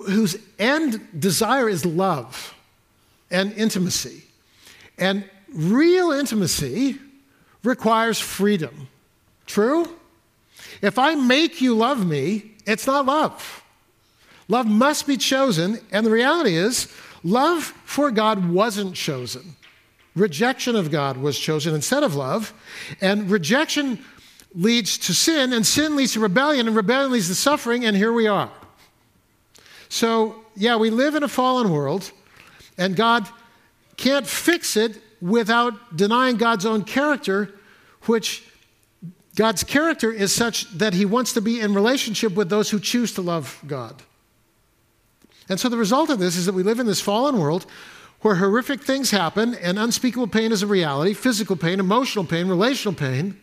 whose 0.05 0.37
end 0.57 1.07
desire 1.19 1.69
is 1.69 1.85
love 1.85 2.55
and 3.31 3.53
intimacy. 3.53 4.23
And 4.97 5.29
real 5.53 6.11
intimacy 6.11 6.97
requires 7.63 8.19
freedom. 8.19 8.87
True? 9.45 9.87
If 10.81 10.99
I 10.99 11.15
make 11.15 11.61
you 11.61 11.75
love 11.75 12.05
me, 12.05 12.51
it's 12.65 12.87
not 12.87 13.05
love. 13.05 13.63
Love 14.47 14.67
must 14.67 15.05
be 15.05 15.17
chosen, 15.17 15.79
and 15.91 16.05
the 16.05 16.11
reality 16.11 16.55
is, 16.55 16.91
love 17.23 17.63
for 17.85 18.11
God 18.11 18.49
wasn't 18.49 18.95
chosen. 18.95 19.55
Rejection 20.15 20.75
of 20.75 20.89
God 20.89 21.17
was 21.17 21.37
chosen 21.37 21.75
instead 21.75 22.03
of 22.03 22.15
love, 22.15 22.53
and 22.99 23.29
rejection 23.29 24.03
leads 24.55 24.97
to 24.97 25.13
sin, 25.13 25.53
and 25.53 25.65
sin 25.65 25.95
leads 25.95 26.13
to 26.13 26.19
rebellion, 26.19 26.67
and 26.67 26.75
rebellion 26.75 27.11
leads 27.11 27.27
to 27.27 27.35
suffering, 27.35 27.85
and 27.85 27.95
here 27.95 28.11
we 28.11 28.27
are. 28.27 28.51
So, 29.89 30.43
yeah, 30.55 30.75
we 30.77 30.91
live 30.91 31.15
in 31.15 31.23
a 31.23 31.27
fallen 31.27 31.71
world, 31.71 32.11
and 32.77 32.95
God 32.95 33.27
can't 33.97 34.25
fix 34.25 34.77
it 34.77 35.01
without 35.21 35.97
denying 35.97 36.37
God's 36.37 36.65
own 36.65 36.83
character, 36.83 37.53
which 38.03 38.43
God's 39.35 39.63
character 39.63 40.11
is 40.11 40.33
such 40.33 40.69
that 40.77 40.93
he 40.93 41.05
wants 41.05 41.33
to 41.33 41.41
be 41.41 41.59
in 41.59 41.73
relationship 41.73 42.33
with 42.33 42.49
those 42.49 42.69
who 42.69 42.79
choose 42.79 43.13
to 43.13 43.21
love 43.21 43.61
God. 43.65 44.01
And 45.49 45.59
so 45.59 45.67
the 45.67 45.77
result 45.77 46.09
of 46.09 46.19
this 46.19 46.35
is 46.35 46.45
that 46.45 46.53
we 46.53 46.63
live 46.63 46.79
in 46.79 46.85
this 46.85 47.01
fallen 47.01 47.39
world 47.39 47.65
where 48.21 48.35
horrific 48.35 48.81
things 48.81 49.11
happen 49.11 49.55
and 49.55 49.79
unspeakable 49.79 50.27
pain 50.27 50.51
is 50.51 50.61
a 50.61 50.67
reality 50.67 51.13
physical 51.13 51.55
pain, 51.55 51.79
emotional 51.79 52.25
pain, 52.25 52.47
relational 52.47 52.93
pain. 52.93 53.39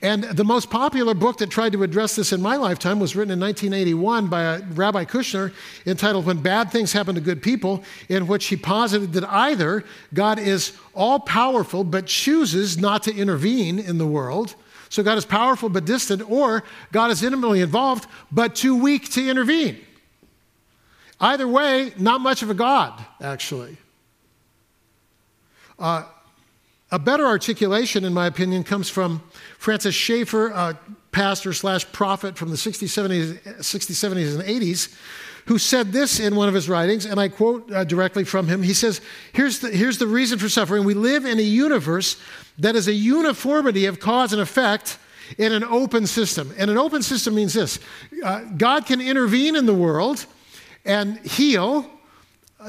And 0.00 0.24
the 0.24 0.44
most 0.44 0.70
popular 0.70 1.14
book 1.14 1.38
that 1.38 1.50
tried 1.50 1.72
to 1.72 1.82
address 1.82 2.16
this 2.16 2.32
in 2.32 2.40
my 2.40 2.56
lifetime 2.56 2.98
was 2.98 3.14
written 3.14 3.32
in 3.32 3.40
1981 3.40 4.28
by 4.28 4.42
a 4.42 4.60
Rabbi 4.60 5.04
Kushner 5.04 5.52
entitled 5.86 6.26
When 6.26 6.38
Bad 6.38 6.70
Things 6.70 6.92
Happen 6.92 7.14
to 7.14 7.20
Good 7.20 7.42
People, 7.42 7.82
in 8.08 8.26
which 8.26 8.46
he 8.46 8.56
posited 8.56 9.12
that 9.12 9.28
either 9.28 9.84
God 10.14 10.38
is 10.38 10.72
all 10.94 11.20
powerful 11.20 11.84
but 11.84 12.06
chooses 12.06 12.78
not 12.78 13.02
to 13.04 13.14
intervene 13.14 13.78
in 13.78 13.98
the 13.98 14.06
world, 14.06 14.54
so 14.88 15.02
God 15.02 15.18
is 15.18 15.24
powerful 15.24 15.68
but 15.68 15.84
distant, 15.84 16.28
or 16.30 16.64
God 16.92 17.10
is 17.10 17.22
intimately 17.22 17.60
involved 17.60 18.06
but 18.30 18.54
too 18.54 18.76
weak 18.76 19.10
to 19.12 19.28
intervene. 19.28 19.78
Either 21.20 21.46
way, 21.46 21.92
not 21.96 22.20
much 22.20 22.42
of 22.42 22.50
a 22.50 22.54
God, 22.54 23.04
actually. 23.20 23.76
Uh, 25.78 26.04
a 26.92 26.98
better 26.98 27.24
articulation, 27.24 28.04
in 28.04 28.12
my 28.12 28.26
opinion, 28.26 28.62
comes 28.62 28.90
from 28.90 29.22
Francis 29.58 29.94
Schaeffer, 29.94 30.48
a 30.48 30.78
pastor 31.10 31.54
slash 31.54 31.90
prophet 31.90 32.36
from 32.36 32.50
the 32.50 32.56
60s, 32.56 32.84
70s, 32.84 33.42
60s, 33.60 34.14
70s, 34.14 34.38
and 34.38 34.44
80s, 34.44 34.94
who 35.46 35.58
said 35.58 35.90
this 35.90 36.20
in 36.20 36.36
one 36.36 36.48
of 36.48 36.54
his 36.54 36.68
writings, 36.68 37.06
and 37.06 37.18
I 37.18 37.28
quote 37.28 37.72
uh, 37.72 37.84
directly 37.84 38.24
from 38.24 38.46
him. 38.46 38.62
He 38.62 38.74
says, 38.74 39.00
here's 39.32 39.60
the, 39.60 39.70
here's 39.70 39.96
the 39.96 40.06
reason 40.06 40.38
for 40.38 40.50
suffering. 40.50 40.84
We 40.84 40.92
live 40.92 41.24
in 41.24 41.38
a 41.38 41.42
universe 41.42 42.20
that 42.58 42.76
is 42.76 42.88
a 42.88 42.92
uniformity 42.92 43.86
of 43.86 43.98
cause 43.98 44.34
and 44.34 44.42
effect 44.42 44.98
in 45.38 45.52
an 45.52 45.64
open 45.64 46.06
system. 46.06 46.52
And 46.58 46.70
an 46.70 46.76
open 46.76 47.02
system 47.02 47.34
means 47.34 47.54
this 47.54 47.78
uh, 48.22 48.40
God 48.58 48.84
can 48.84 49.00
intervene 49.00 49.56
in 49.56 49.64
the 49.64 49.74
world 49.74 50.26
and 50.84 51.18
heal. 51.20 51.86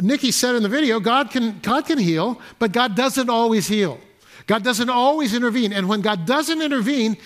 Nikki 0.01 0.31
said 0.31 0.55
in 0.55 0.63
the 0.63 0.69
video, 0.69 1.01
God 1.01 1.29
can, 1.29 1.59
God 1.59 1.85
can 1.85 1.99
heal, 1.99 2.39
but 2.57 2.71
God 2.71 2.95
doesn't 2.95 3.29
always 3.29 3.67
heal. 3.67 3.99
God 4.47 4.63
doesn't 4.63 4.89
always 4.89 5.33
intervene. 5.33 5.73
And 5.73 5.87
when 5.87 6.01
God 6.01 6.25
doesn't 6.25 6.61
intervene, 6.61 7.17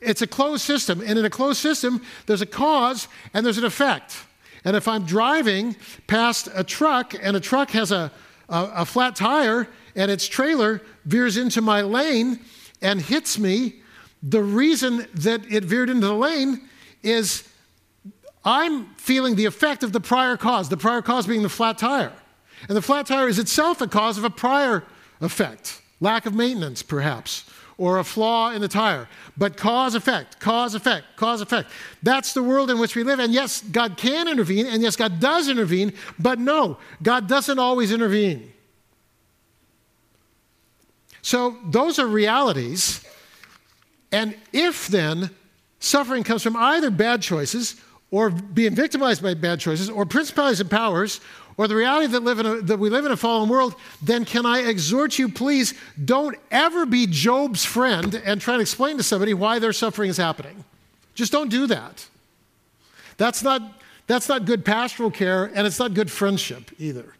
it's 0.00 0.22
a 0.22 0.26
closed 0.26 0.62
system. 0.62 1.00
And 1.00 1.18
in 1.18 1.24
a 1.24 1.30
closed 1.30 1.58
system, 1.58 2.02
there's 2.26 2.42
a 2.42 2.46
cause 2.46 3.08
and 3.32 3.44
there's 3.44 3.58
an 3.58 3.64
effect. 3.64 4.16
And 4.64 4.76
if 4.76 4.88
I'm 4.88 5.04
driving 5.04 5.76
past 6.06 6.48
a 6.54 6.64
truck 6.64 7.14
and 7.20 7.36
a 7.36 7.40
truck 7.40 7.70
has 7.70 7.92
a, 7.92 8.10
a, 8.48 8.70
a 8.76 8.84
flat 8.84 9.14
tire 9.14 9.68
and 9.94 10.10
its 10.10 10.26
trailer 10.26 10.82
veers 11.04 11.36
into 11.36 11.60
my 11.60 11.82
lane 11.82 12.40
and 12.82 13.00
hits 13.00 13.38
me, 13.38 13.76
the 14.22 14.42
reason 14.42 15.06
that 15.14 15.50
it 15.50 15.64
veered 15.64 15.88
into 15.88 16.06
the 16.06 16.14
lane 16.14 16.68
is 17.02 17.48
I'm 18.44 18.86
feeling 18.94 19.34
the 19.34 19.44
effect 19.44 19.82
of 19.82 19.92
the 19.92 20.00
prior 20.00 20.36
cause, 20.36 20.68
the 20.68 20.76
prior 20.76 21.02
cause 21.02 21.26
being 21.26 21.42
the 21.42 21.48
flat 21.48 21.78
tire. 21.78 22.12
And 22.68 22.76
the 22.76 22.82
flat 22.82 23.06
tire 23.06 23.28
is 23.28 23.38
itself 23.38 23.80
a 23.80 23.88
cause 23.88 24.18
of 24.18 24.24
a 24.24 24.30
prior 24.30 24.84
effect, 25.20 25.80
lack 26.00 26.26
of 26.26 26.34
maintenance, 26.34 26.82
perhaps, 26.82 27.48
or 27.78 27.98
a 27.98 28.04
flaw 28.04 28.50
in 28.50 28.60
the 28.60 28.68
tire. 28.68 29.08
But 29.36 29.56
cause 29.56 29.94
effect, 29.94 30.40
cause 30.40 30.74
effect, 30.74 31.04
cause 31.16 31.40
effect. 31.40 31.70
That's 32.02 32.32
the 32.32 32.42
world 32.42 32.70
in 32.70 32.78
which 32.78 32.96
we 32.96 33.02
live. 33.02 33.18
And 33.18 33.32
yes, 33.32 33.62
God 33.62 33.96
can 33.96 34.28
intervene, 34.28 34.66
and 34.66 34.82
yes, 34.82 34.96
God 34.96 35.20
does 35.20 35.48
intervene, 35.48 35.92
but 36.18 36.38
no, 36.38 36.78
God 37.02 37.28
doesn't 37.28 37.58
always 37.58 37.92
intervene. 37.92 38.52
So 41.22 41.56
those 41.66 41.98
are 41.98 42.06
realities. 42.06 43.04
And 44.12 44.36
if 44.52 44.86
then 44.86 45.30
suffering 45.80 46.22
comes 46.22 46.42
from 46.42 46.56
either 46.56 46.90
bad 46.90 47.20
choices 47.20 47.80
or 48.10 48.30
being 48.30 48.74
victimized 48.74 49.22
by 49.22 49.34
bad 49.34 49.58
choices 49.58 49.90
or 49.90 50.06
principalities 50.06 50.60
and 50.60 50.70
powers 50.70 51.20
or 51.58 51.66
the 51.66 51.76
reality 51.76 52.06
that, 52.08 52.22
live 52.22 52.38
a, 52.38 52.60
that 52.62 52.78
we 52.78 52.90
live 52.90 53.06
in 53.06 53.12
a 53.12 53.16
fallen 53.16 53.48
world, 53.48 53.74
then 54.02 54.24
can 54.24 54.44
I 54.44 54.60
exhort 54.60 55.18
you, 55.18 55.28
please, 55.28 55.74
don't 56.04 56.36
ever 56.50 56.84
be 56.84 57.06
Job's 57.06 57.64
friend 57.64 58.14
and 58.24 58.40
try 58.40 58.56
to 58.56 58.60
explain 58.60 58.98
to 58.98 59.02
somebody 59.02 59.32
why 59.32 59.58
their 59.58 59.72
suffering 59.72 60.10
is 60.10 60.18
happening. 60.18 60.64
Just 61.14 61.32
don't 61.32 61.48
do 61.48 61.66
that. 61.66 62.06
That's 63.16 63.42
not, 63.42 63.62
that's 64.06 64.28
not 64.28 64.44
good 64.44 64.64
pastoral 64.64 65.10
care, 65.10 65.50
and 65.54 65.66
it's 65.66 65.78
not 65.78 65.94
good 65.94 66.10
friendship 66.10 66.70
either. 66.78 67.14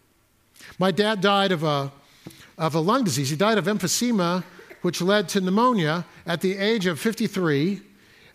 My 0.77 0.91
dad 0.91 1.21
died 1.21 1.51
of 1.51 1.63
a, 1.63 1.91
of 2.57 2.75
a 2.75 2.79
lung 2.79 3.03
disease. 3.03 3.31
He 3.31 3.35
died 3.35 3.57
of 3.57 3.65
emphysema, 3.65 4.43
which 4.83 5.01
led 5.01 5.27
to 5.29 5.41
pneumonia 5.41 6.05
at 6.27 6.41
the 6.41 6.55
age 6.57 6.85
of 6.85 6.99
53. 6.99 7.81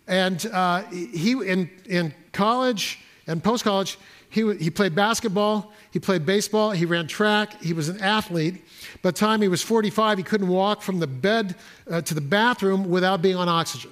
And 0.07 0.45
uh, 0.51 0.83
he, 0.91 1.31
in, 1.31 1.69
in 1.85 2.13
college 2.33 2.99
and 3.25 3.41
post 3.41 3.63
college, 3.63 3.97
he, 4.33 4.51
he 4.55 4.71
played 4.71 4.95
basketball, 4.95 5.71
he 5.91 5.99
played 5.99 6.25
baseball, 6.25 6.71
he 6.71 6.87
ran 6.87 7.05
track, 7.05 7.61
he 7.61 7.71
was 7.71 7.87
an 7.87 8.01
athlete. 8.01 8.65
By 9.03 9.11
the 9.11 9.17
time 9.17 9.43
he 9.43 9.47
was 9.47 9.61
45, 9.61 10.17
he 10.17 10.23
couldn't 10.23 10.47
walk 10.47 10.81
from 10.81 10.97
the 10.97 11.05
bed 11.05 11.53
uh, 11.87 12.01
to 12.01 12.15
the 12.15 12.21
bathroom 12.21 12.89
without 12.89 13.21
being 13.21 13.35
on 13.35 13.47
oxygen. 13.47 13.91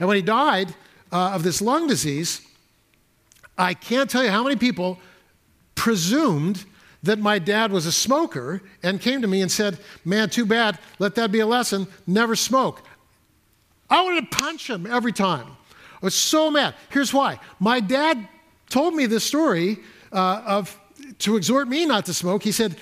And 0.00 0.08
when 0.08 0.16
he 0.16 0.22
died 0.22 0.74
uh, 1.12 1.32
of 1.34 1.42
this 1.42 1.60
lung 1.60 1.86
disease, 1.86 2.40
I 3.58 3.74
can't 3.74 4.08
tell 4.08 4.24
you 4.24 4.30
how 4.30 4.42
many 4.42 4.56
people 4.56 4.98
presumed 5.74 6.64
that 7.02 7.18
my 7.18 7.38
dad 7.38 7.72
was 7.72 7.84
a 7.84 7.92
smoker 7.92 8.62
and 8.82 9.02
came 9.02 9.20
to 9.20 9.28
me 9.28 9.42
and 9.42 9.52
said, 9.52 9.78
Man, 10.06 10.30
too 10.30 10.46
bad, 10.46 10.78
let 10.98 11.14
that 11.16 11.30
be 11.30 11.40
a 11.40 11.46
lesson, 11.46 11.88
never 12.06 12.34
smoke. 12.36 12.82
I 13.90 14.02
wanted 14.02 14.30
to 14.30 14.36
punch 14.38 14.70
him 14.70 14.86
every 14.86 15.12
time. 15.12 15.46
I 15.92 16.06
was 16.06 16.14
so 16.14 16.50
mad. 16.50 16.74
Here's 16.88 17.12
why. 17.12 17.38
My 17.60 17.80
dad 17.80 18.26
told 18.68 18.94
me 18.94 19.06
this 19.06 19.24
story 19.24 19.78
uh, 20.12 20.42
of 20.46 20.78
to 21.18 21.36
exhort 21.36 21.68
me 21.68 21.86
not 21.86 22.06
to 22.06 22.14
smoke. 22.14 22.42
He 22.42 22.52
said, 22.52 22.76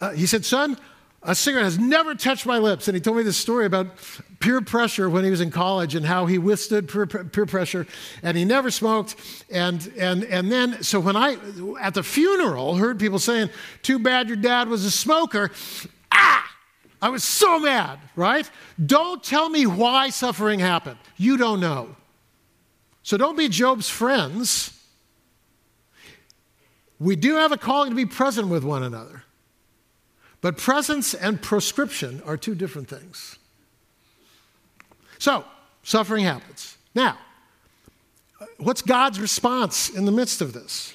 uh, 0.00 0.10
he 0.10 0.26
said, 0.26 0.44
son, 0.44 0.76
a 1.22 1.34
cigarette 1.34 1.64
has 1.64 1.78
never 1.78 2.14
touched 2.14 2.46
my 2.46 2.58
lips. 2.58 2.88
And 2.88 2.94
he 2.94 3.00
told 3.00 3.16
me 3.16 3.22
this 3.22 3.36
story 3.36 3.66
about 3.66 3.88
peer 4.40 4.60
pressure 4.60 5.10
when 5.10 5.24
he 5.24 5.30
was 5.30 5.40
in 5.40 5.50
college 5.50 5.94
and 5.94 6.06
how 6.06 6.26
he 6.26 6.38
withstood 6.38 6.88
peer, 6.88 7.06
peer 7.06 7.46
pressure 7.46 7.86
and 8.22 8.36
he 8.36 8.44
never 8.44 8.70
smoked. 8.70 9.16
And, 9.50 9.92
and, 9.98 10.24
and 10.24 10.50
then, 10.50 10.82
so 10.82 11.00
when 11.00 11.16
I, 11.16 11.36
at 11.80 11.94
the 11.94 12.02
funeral, 12.02 12.76
heard 12.76 12.98
people 12.98 13.18
saying, 13.18 13.50
too 13.82 13.98
bad 13.98 14.28
your 14.28 14.36
dad 14.36 14.68
was 14.68 14.84
a 14.84 14.90
smoker, 14.90 15.50
ah! 16.12 16.44
I 17.00 17.10
was 17.10 17.22
so 17.22 17.60
mad, 17.60 18.00
right? 18.16 18.48
Don't 18.84 19.22
tell 19.22 19.48
me 19.48 19.66
why 19.66 20.10
suffering 20.10 20.58
happened. 20.58 20.98
You 21.16 21.36
don't 21.36 21.60
know. 21.60 21.94
So 23.02 23.16
don't 23.16 23.36
be 23.36 23.48
Job's 23.48 23.88
friends 23.88 24.77
we 26.98 27.16
do 27.16 27.36
have 27.36 27.52
a 27.52 27.56
calling 27.56 27.90
to 27.90 27.96
be 27.96 28.06
present 28.06 28.48
with 28.48 28.64
one 28.64 28.82
another. 28.82 29.22
But 30.40 30.56
presence 30.56 31.14
and 31.14 31.40
proscription 31.40 32.22
are 32.24 32.36
two 32.36 32.54
different 32.54 32.88
things. 32.88 33.38
So, 35.18 35.44
suffering 35.82 36.24
happens. 36.24 36.76
Now, 36.94 37.18
what's 38.58 38.82
God's 38.82 39.18
response 39.18 39.88
in 39.88 40.04
the 40.04 40.12
midst 40.12 40.40
of 40.40 40.52
this? 40.52 40.94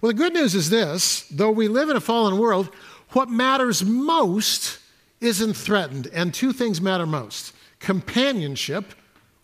Well, 0.00 0.10
the 0.10 0.18
good 0.18 0.32
news 0.32 0.54
is 0.54 0.70
this 0.70 1.22
though 1.30 1.50
we 1.50 1.68
live 1.68 1.90
in 1.90 1.96
a 1.96 2.00
fallen 2.00 2.38
world, 2.38 2.70
what 3.10 3.28
matters 3.28 3.84
most 3.84 4.78
isn't 5.20 5.54
threatened. 5.54 6.08
And 6.12 6.32
two 6.32 6.52
things 6.52 6.80
matter 6.80 7.06
most 7.06 7.52
companionship 7.78 8.94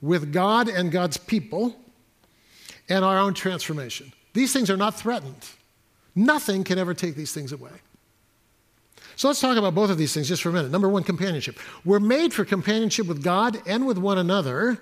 with 0.02 0.33
God 0.33 0.68
and 0.68 0.92
God's 0.92 1.16
people, 1.16 1.74
and 2.88 3.05
our 3.05 3.18
own 3.18 3.35
transformation. 3.35 4.12
These 4.35 4.52
things 4.52 4.70
are 4.70 4.76
not 4.76 4.94
threatened. 4.94 5.48
Nothing 6.16 6.64
can 6.64 6.79
ever 6.79 6.94
take 6.94 7.14
these 7.14 7.33
things 7.33 7.52
away. 7.52 7.70
So 9.16 9.29
let's 9.29 9.40
talk 9.40 9.57
about 9.57 9.74
both 9.74 9.90
of 9.90 9.98
these 9.98 10.12
things 10.12 10.29
just 10.29 10.42
for 10.42 10.48
a 10.48 10.52
minute. 10.52 10.70
Number 10.70 10.88
one, 10.88 11.02
companionship. 11.02 11.59
We're 11.85 12.00
made 12.00 12.35
for 12.35 12.44
companionship 12.44 13.07
with 13.07 13.22
God 13.22 13.59
and 13.66 13.87
with 13.87 13.98
one 13.98 14.18
another. 14.18 14.79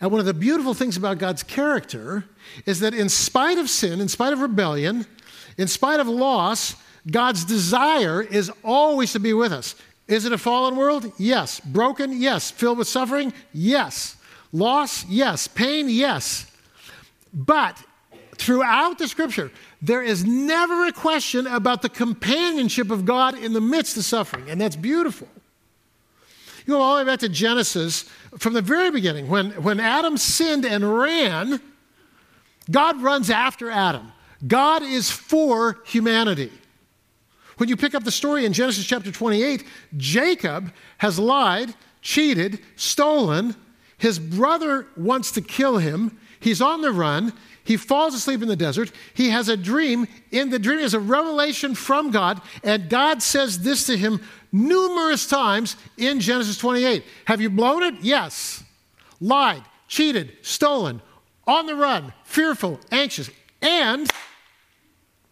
And 0.00 0.10
one 0.10 0.20
of 0.20 0.26
the 0.26 0.34
beautiful 0.34 0.74
things 0.74 0.96
about 0.96 1.18
God's 1.18 1.42
character 1.42 2.24
is 2.66 2.80
that 2.80 2.94
in 2.94 3.08
spite 3.08 3.58
of 3.58 3.68
sin, 3.68 4.00
in 4.00 4.08
spite 4.08 4.32
of 4.32 4.40
rebellion, 4.40 5.06
in 5.58 5.68
spite 5.68 6.00
of 6.00 6.08
loss, 6.08 6.76
God's 7.10 7.44
desire 7.44 8.22
is 8.22 8.50
always 8.64 9.12
to 9.12 9.20
be 9.20 9.32
with 9.32 9.52
us. 9.52 9.74
Is 10.08 10.24
it 10.24 10.32
a 10.32 10.38
fallen 10.38 10.76
world? 10.76 11.12
Yes. 11.18 11.60
Broken? 11.60 12.20
Yes. 12.20 12.50
Filled 12.50 12.78
with 12.78 12.88
suffering? 12.88 13.32
Yes. 13.52 14.16
Loss? 14.52 15.06
Yes. 15.08 15.46
Pain? 15.48 15.88
Yes. 15.88 16.46
But 17.32 17.82
throughout 18.36 18.98
the 18.98 19.08
scripture, 19.08 19.50
there 19.82 20.02
is 20.02 20.24
never 20.24 20.86
a 20.86 20.92
question 20.92 21.48
about 21.48 21.82
the 21.82 21.88
companionship 21.88 22.92
of 22.92 23.04
God 23.04 23.36
in 23.36 23.52
the 23.52 23.60
midst 23.60 23.96
of 23.96 24.04
suffering, 24.04 24.48
and 24.48 24.60
that's 24.60 24.76
beautiful. 24.76 25.26
You 26.64 26.74
go 26.74 26.80
all 26.80 26.96
the 26.96 27.04
way 27.04 27.10
back 27.10 27.18
to 27.20 27.28
Genesis 27.28 28.08
from 28.38 28.52
the 28.52 28.62
very 28.62 28.92
beginning. 28.92 29.28
When, 29.28 29.50
when 29.62 29.80
Adam 29.80 30.16
sinned 30.16 30.64
and 30.64 30.96
ran, 30.96 31.60
God 32.70 33.02
runs 33.02 33.28
after 33.28 33.68
Adam. 33.68 34.12
God 34.46 34.84
is 34.84 35.10
for 35.10 35.80
humanity. 35.84 36.52
When 37.56 37.68
you 37.68 37.76
pick 37.76 37.94
up 37.94 38.04
the 38.04 38.12
story 38.12 38.46
in 38.46 38.52
Genesis 38.52 38.84
chapter 38.84 39.10
28, 39.10 39.64
Jacob 39.96 40.72
has 40.98 41.18
lied, 41.18 41.74
cheated, 42.00 42.60
stolen. 42.76 43.56
His 43.98 44.20
brother 44.20 44.86
wants 44.96 45.32
to 45.32 45.40
kill 45.40 45.78
him. 45.78 46.18
He's 46.38 46.62
on 46.62 46.80
the 46.80 46.92
run. 46.92 47.32
He 47.64 47.76
falls 47.76 48.14
asleep 48.14 48.42
in 48.42 48.48
the 48.48 48.56
desert. 48.56 48.90
He 49.14 49.30
has 49.30 49.48
a 49.48 49.56
dream. 49.56 50.08
In 50.30 50.50
the 50.50 50.58
dream 50.58 50.80
is 50.80 50.94
a 50.94 51.00
revelation 51.00 51.74
from 51.74 52.10
God, 52.10 52.40
and 52.64 52.88
God 52.88 53.22
says 53.22 53.60
this 53.60 53.86
to 53.86 53.96
him 53.96 54.20
numerous 54.50 55.26
times 55.26 55.76
in 55.96 56.20
Genesis 56.20 56.58
28. 56.58 57.04
Have 57.26 57.40
you 57.40 57.50
blown 57.50 57.82
it? 57.82 57.94
Yes. 58.02 58.64
Lied, 59.20 59.62
cheated, 59.86 60.32
stolen, 60.42 61.00
on 61.46 61.66
the 61.66 61.76
run, 61.76 62.12
fearful, 62.24 62.80
anxious. 62.90 63.30
And 63.60 64.10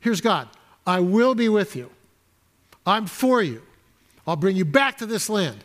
here's 0.00 0.20
God 0.20 0.48
I 0.86 1.00
will 1.00 1.34
be 1.34 1.48
with 1.48 1.74
you. 1.76 1.90
I'm 2.86 3.06
for 3.06 3.42
you. 3.42 3.62
I'll 4.26 4.36
bring 4.36 4.56
you 4.56 4.64
back 4.64 4.98
to 4.98 5.06
this 5.06 5.28
land. 5.28 5.64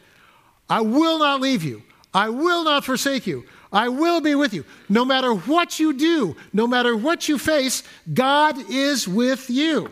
I 0.69 0.81
will 0.81 1.19
not 1.19 1.41
leave 1.41 1.63
you. 1.63 1.83
I 2.13 2.29
will 2.29 2.63
not 2.63 2.85
forsake 2.85 3.27
you. 3.27 3.45
I 3.75 3.89
will 3.89 4.21
be 4.21 4.35
with 4.35 4.53
you. 4.53 4.63
No 4.87 5.03
matter 5.03 5.35
what 5.35 5.79
you 5.81 5.91
do, 5.91 6.37
no 6.53 6.65
matter 6.65 6.95
what 6.95 7.27
you 7.27 7.37
face, 7.37 7.83
God 8.11 8.57
is 8.71 9.05
with 9.05 9.49
you. 9.49 9.91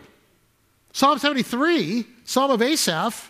Psalm 0.93 1.19
73, 1.19 2.07
Psalm 2.23 2.49
of 2.49 2.61
Asaph, 2.61 3.29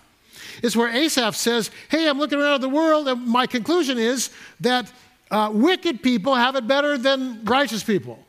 is 0.61 0.77
where 0.77 0.89
Asaph 0.89 1.35
says, 1.35 1.71
Hey, 1.89 2.07
I'm 2.07 2.19
looking 2.19 2.39
around 2.39 2.61
the 2.61 2.69
world, 2.69 3.07
and 3.07 3.25
my 3.25 3.47
conclusion 3.47 3.97
is 3.97 4.29
that 4.59 4.91
uh, 5.31 5.49
wicked 5.51 6.03
people 6.03 6.35
have 6.35 6.55
it 6.55 6.67
better 6.67 6.99
than 6.99 7.43
righteous 7.45 7.83
people. 7.83 8.19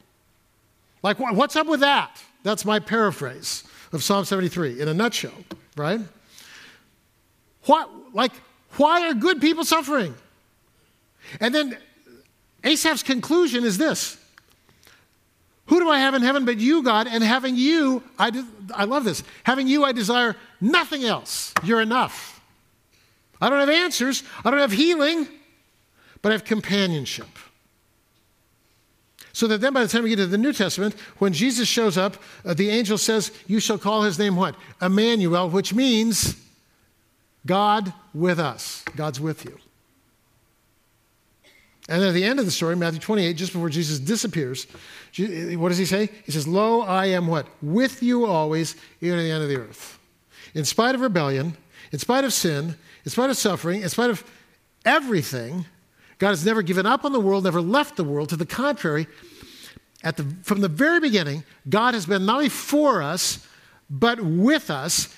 Like, 1.03 1.19
what's 1.19 1.57
up 1.57 1.67
with 1.67 1.81
that? 1.81 2.23
That's 2.43 2.65
my 2.65 2.79
paraphrase 2.79 3.65
of 3.93 4.03
Psalm 4.03 4.25
73 4.25 4.81
in 4.81 4.89
a 4.89 4.95
nutshell, 4.95 5.35
right? 5.77 6.01
What, 7.65 7.91
like, 8.15 8.33
why 8.79 9.09
are 9.09 9.13
good 9.13 9.43
people 9.43 9.65
suffering? 9.65 10.15
And 11.41 11.55
then 11.55 11.77
Asaph's 12.65 13.03
conclusion 13.03 13.65
is 13.65 13.79
this 13.79 14.17
Who 15.67 15.79
do 15.79 15.89
I 15.89 15.99
have 15.99 16.15
in 16.15 16.23
heaven 16.23 16.45
but 16.45 16.59
you, 16.59 16.83
God? 16.83 17.07
And 17.07 17.23
having 17.23 17.57
you, 17.57 18.03
I, 18.19 18.31
de- 18.31 18.47
I 18.75 18.85
love 18.85 19.05
this, 19.05 19.23
having 19.45 19.69
you, 19.69 19.85
I 19.85 19.93
desire 19.93 20.35
nothing 20.61 21.05
else. 21.05 21.53
You're 21.63 21.83
enough. 21.83 22.41
I 23.41 23.51
don't 23.51 23.61
have 23.61 23.69
answers, 23.69 24.23
I 24.45 24.51
don't 24.51 24.61
have 24.61 24.73
healing, 24.73 25.29
but 26.23 26.33
I 26.33 26.35
have 26.35 26.45
companionship. 26.45 27.29
So 29.35 29.49
that 29.49 29.61
then 29.61 29.73
by 29.73 29.83
the 29.83 29.89
time 29.89 30.05
we 30.05 30.11
get 30.11 30.17
to 30.17 30.27
the 30.27 30.39
New 30.39 30.53
Testament, 30.53 30.95
when 31.19 31.33
Jesus 31.33 31.67
shows 31.67 31.99
up, 31.99 32.23
uh, 32.45 32.55
the 32.55 32.71
angel 32.71 32.97
says, 32.97 33.33
You 33.49 33.59
shall 33.59 33.79
call 33.79 34.03
his 34.03 34.17
name 34.17 34.37
what? 34.37 34.55
Emmanuel, 34.81 35.51
which 35.51 35.75
means 35.75 36.37
God 37.45 37.93
with 38.15 38.39
us. 38.39 38.85
God's 38.95 39.21
with 39.21 39.45
you. 39.45 39.59
And 41.89 42.03
at 42.03 42.15
the 42.15 42.25
end 42.25 42.39
of 42.39 42.47
the 42.47 42.51
story, 42.51 42.77
Matthew 42.77 43.01
28, 43.01 43.35
just 43.35 43.53
before 43.53 43.69
Jesus 43.69 43.99
disappears, 43.99 44.67
what 45.19 45.69
does 45.69 45.79
he 45.79 45.85
say? 45.85 46.09
He 46.25 46.33
says, 46.33 46.49
Lo, 46.49 46.81
I 46.81 47.07
am 47.07 47.27
what? 47.27 47.47
With 47.61 48.03
you 48.03 48.25
always, 48.25 48.75
even 49.03 49.19
to 49.19 49.23
the 49.23 49.31
end 49.31 49.43
of 49.43 49.49
the 49.51 49.59
earth. 49.59 49.99
In 50.55 50.65
spite 50.65 50.95
of 50.95 51.03
rebellion, 51.03 51.57
in 51.93 51.99
spite 51.99 52.25
of 52.25 52.33
sin, 52.33 52.77
in 53.05 53.11
spite 53.11 53.29
of 53.29 53.37
suffering, 53.37 53.83
in 53.83 53.89
spite 53.91 54.09
of 54.09 54.25
everything, 54.85 55.67
God 56.19 56.31
has 56.31 56.47
never 56.47 56.63
given 56.63 56.87
up 56.87 57.05
on 57.05 57.13
the 57.13 57.21
world, 57.21 57.45
never 57.45 57.61
left 57.61 57.97
the 57.97 58.05
world. 58.05 58.31
To 58.31 58.37
the 58.37 58.47
contrary, 58.47 59.07
the, 60.03 60.25
from 60.43 60.61
the 60.61 60.69
very 60.69 61.01
beginning, 61.01 61.45
God 61.69 61.93
has 61.93 62.07
been 62.07 62.25
not 62.25 62.37
only 62.37 62.49
for 62.49 63.03
us, 63.03 63.47
but 63.91 64.21
with 64.21 64.71
us. 64.71 65.15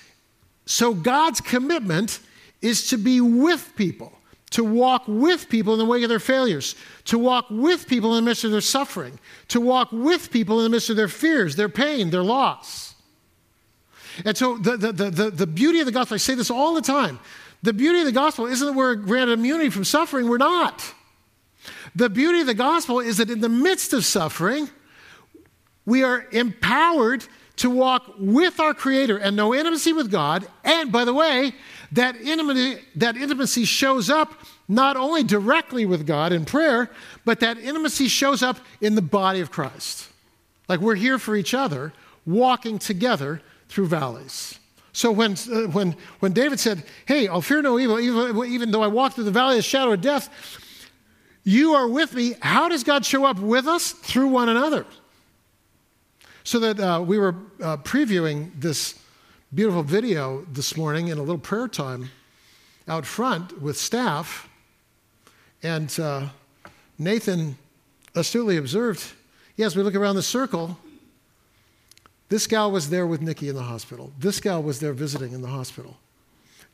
So 0.65 0.93
God's 0.93 1.39
commitment 1.39 2.19
is 2.61 2.89
to 2.89 2.97
be 2.97 3.21
with 3.21 3.71
people 3.77 4.16
to 4.51 4.63
walk 4.63 5.03
with 5.07 5.49
people 5.49 5.73
in 5.73 5.79
the 5.79 5.85
wake 5.85 6.03
of 6.03 6.09
their 6.09 6.19
failures, 6.19 6.75
to 7.05 7.17
walk 7.17 7.47
with 7.49 7.87
people 7.87 8.15
in 8.15 8.23
the 8.23 8.29
midst 8.29 8.43
of 8.43 8.51
their 8.51 8.61
suffering, 8.61 9.19
to 9.49 9.59
walk 9.59 9.91
with 9.91 10.31
people 10.31 10.59
in 10.59 10.63
the 10.63 10.69
midst 10.69 10.89
of 10.89 10.95
their 10.95 11.09
fears, 11.09 11.55
their 11.55 11.69
pain, 11.69 12.09
their 12.09 12.23
loss. 12.23 12.95
And 14.25 14.35
so, 14.35 14.57
the, 14.57 14.77
the, 14.77 14.91
the, 14.91 15.29
the, 15.29 15.47
beauty 15.47 15.79
of 15.79 15.85
the 15.85 15.91
gospel, 15.91 16.15
I 16.15 16.17
say 16.17 16.33
this 16.33 16.49
all 16.49 16.73
the 16.73 16.81
time 16.81 17.19
the 17.61 17.73
beauty 17.73 17.99
of 17.99 18.05
the 18.05 18.11
gospel 18.11 18.45
isn't 18.45 18.65
that 18.65 18.73
we're 18.73 18.95
granted 18.95 19.33
immunity 19.33 19.69
from 19.69 19.83
suffering, 19.83 20.29
we're 20.29 20.37
not. 20.37 20.93
The 21.95 22.09
beauty 22.09 22.41
of 22.41 22.47
the 22.47 22.53
gospel 22.53 22.99
is 22.99 23.17
that 23.17 23.29
in 23.29 23.41
the 23.41 23.49
midst 23.49 23.93
of 23.93 24.05
suffering, 24.05 24.69
we 25.85 26.03
are 26.03 26.27
empowered 26.31 27.25
to 27.57 27.69
walk 27.69 28.13
with 28.19 28.59
our 28.59 28.73
Creator 28.73 29.17
and 29.17 29.35
know 29.35 29.53
intimacy 29.53 29.91
with 29.91 30.11
God. 30.11 30.47
And 30.63 30.91
by 30.91 31.05
the 31.05 31.13
way, 31.13 31.53
that 31.91 32.15
intimacy, 32.17 32.79
that 32.95 33.15
intimacy 33.15 33.65
shows 33.65 34.09
up 34.09 34.33
not 34.67 34.97
only 34.97 35.23
directly 35.23 35.85
with 35.85 36.05
God 36.05 36.33
in 36.33 36.45
prayer, 36.45 36.89
but 37.23 37.39
that 37.39 37.57
intimacy 37.57 38.07
shows 38.07 38.43
up 38.43 38.57
in 38.81 38.95
the 38.95 39.01
body 39.01 39.39
of 39.39 39.51
Christ. 39.51 40.09
Like 40.67 40.79
we're 40.81 40.95
here 40.95 41.17
for 41.17 41.35
each 41.35 41.53
other, 41.53 41.93
walking 42.25 42.77
together 42.77 43.41
through 43.69 43.87
valleys. 43.87 44.59
So 44.91 45.11
when, 45.11 45.33
uh, 45.33 45.67
when, 45.67 45.95
when 46.19 46.33
David 46.33 46.59
said, 46.59 46.83
Hey, 47.05 47.27
I'll 47.27 47.41
fear 47.41 47.61
no 47.61 47.79
evil, 47.79 47.99
even, 47.99 48.51
even 48.51 48.71
though 48.71 48.81
I 48.81 48.87
walk 48.87 49.13
through 49.13 49.25
the 49.25 49.31
valley 49.31 49.53
of 49.53 49.59
the 49.59 49.63
shadow 49.63 49.93
of 49.93 50.01
death, 50.01 50.29
you 51.43 51.73
are 51.75 51.87
with 51.87 52.13
me. 52.13 52.33
How 52.41 52.67
does 52.67 52.83
God 52.83 53.05
show 53.05 53.23
up 53.23 53.39
with 53.39 53.67
us? 53.67 53.91
Through 53.91 54.27
one 54.27 54.49
another. 54.49 54.85
So 56.43 56.59
that 56.59 56.79
uh, 56.79 57.01
we 57.01 57.17
were 57.17 57.35
uh, 57.61 57.77
previewing 57.77 58.51
this 58.59 58.99
beautiful 59.53 59.81
video 59.81 60.45
this 60.51 60.75
morning 60.75 61.07
in 61.07 61.17
a 61.17 61.21
little 61.21 61.37
prayer 61.37 61.69
time 61.69 62.09
out 62.87 63.05
front 63.05 63.61
with 63.61 63.77
staff. 63.77 64.49
And 65.63 65.97
uh, 65.99 66.27
Nathan 66.99 67.57
astutely 68.13 68.57
observed 68.57 69.13
yes, 69.55 69.75
we 69.75 69.83
look 69.83 69.95
around 69.95 70.15
the 70.15 70.23
circle. 70.23 70.77
This 72.29 72.45
gal 72.45 72.71
was 72.71 72.89
there 72.89 73.07
with 73.07 73.21
Nikki 73.21 73.47
in 73.47 73.55
the 73.55 73.63
hospital. 73.63 74.11
This 74.19 74.41
gal 74.41 74.61
was 74.61 74.79
there 74.81 74.93
visiting 74.93 75.31
in 75.31 75.41
the 75.41 75.47
hospital. 75.47 75.97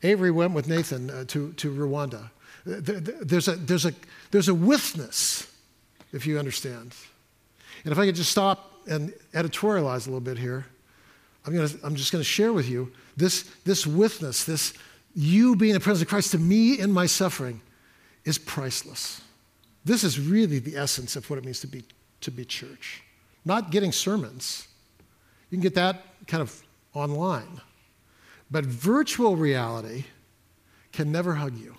Avery 0.02 0.32
went 0.32 0.52
with 0.52 0.68
Nathan 0.68 1.10
uh, 1.10 1.24
to, 1.28 1.52
to 1.52 1.72
Rwanda. 1.72 2.30
There's 2.66 3.46
a, 3.46 3.56
there's, 3.56 3.86
a, 3.86 3.92
there's 4.32 4.48
a 4.48 4.54
withness, 4.54 5.50
if 6.12 6.26
you 6.26 6.38
understand. 6.38 6.94
And 7.84 7.92
if 7.92 7.98
I 7.98 8.06
could 8.06 8.16
just 8.16 8.32
stop 8.32 8.72
and 8.88 9.12
editorialize 9.32 10.06
a 10.06 10.10
little 10.10 10.20
bit 10.20 10.38
here. 10.38 10.66
I'm, 11.46 11.54
gonna, 11.54 11.68
I'm 11.82 11.94
just 11.94 12.12
going 12.12 12.20
to 12.20 12.28
share 12.28 12.52
with 12.52 12.68
you 12.68 12.90
this, 13.16 13.42
this 13.64 13.86
witness, 13.86 14.44
this 14.44 14.74
you 15.14 15.56
being 15.56 15.74
the 15.74 15.80
presence 15.80 16.02
of 16.02 16.08
Christ 16.08 16.32
to 16.32 16.38
me 16.38 16.78
in 16.78 16.90
my 16.90 17.06
suffering 17.06 17.60
is 18.24 18.38
priceless. 18.38 19.20
This 19.84 20.02
is 20.02 20.18
really 20.18 20.58
the 20.58 20.76
essence 20.76 21.16
of 21.16 21.28
what 21.28 21.38
it 21.38 21.44
means 21.44 21.60
to 21.60 21.66
be, 21.66 21.84
to 22.22 22.30
be 22.30 22.44
church. 22.44 23.02
Not 23.44 23.70
getting 23.70 23.92
sermons. 23.92 24.66
You 25.50 25.58
can 25.58 25.62
get 25.62 25.74
that 25.74 26.02
kind 26.26 26.40
of 26.40 26.62
online. 26.94 27.60
But 28.50 28.64
virtual 28.64 29.36
reality 29.36 30.04
can 30.92 31.12
never 31.12 31.34
hug 31.34 31.56
you. 31.58 31.74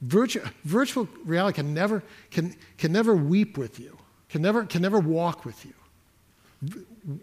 Virtual, 0.00 0.44
virtual 0.64 1.08
reality 1.24 1.56
can 1.56 1.72
never, 1.72 2.02
can, 2.30 2.56
can 2.76 2.90
never 2.90 3.14
weep 3.14 3.56
with 3.56 3.78
you, 3.78 3.96
can 4.28 4.42
never, 4.42 4.64
can 4.64 4.82
never 4.82 4.98
walk 4.98 5.44
with 5.44 5.64
you 5.64 5.72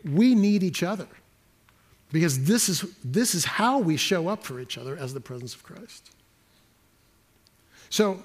we 0.04 0.36
need 0.36 0.64
each 0.64 0.84
other 0.84 1.08
because 2.12 2.46
this 2.46 2.70
is, 2.70 2.86
this 3.04 3.36
is 3.36 3.46
how 3.46 3.80
we 3.80 3.98
show 3.98 4.28
up 4.28 4.44
for 4.44 4.60
each 4.60 4.78
other 4.78 4.98
as 4.98 5.14
the 5.14 5.20
presence 5.20 5.54
of 5.54 5.64
Christ. 5.64 6.12
So, 7.90 8.24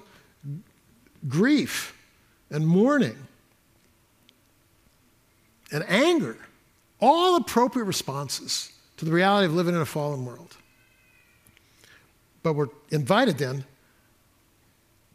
grief 1.27 1.97
and 2.49 2.67
mourning 2.67 3.17
and 5.71 5.83
anger, 5.87 6.37
all 6.99 7.35
appropriate 7.35 7.85
responses 7.85 8.71
to 8.97 9.05
the 9.05 9.11
reality 9.11 9.45
of 9.45 9.53
living 9.53 9.75
in 9.75 9.81
a 9.81 9.85
fallen 9.85 10.25
world. 10.25 10.55
But 12.43 12.53
we're 12.53 12.69
invited 12.91 13.37
then 13.37 13.65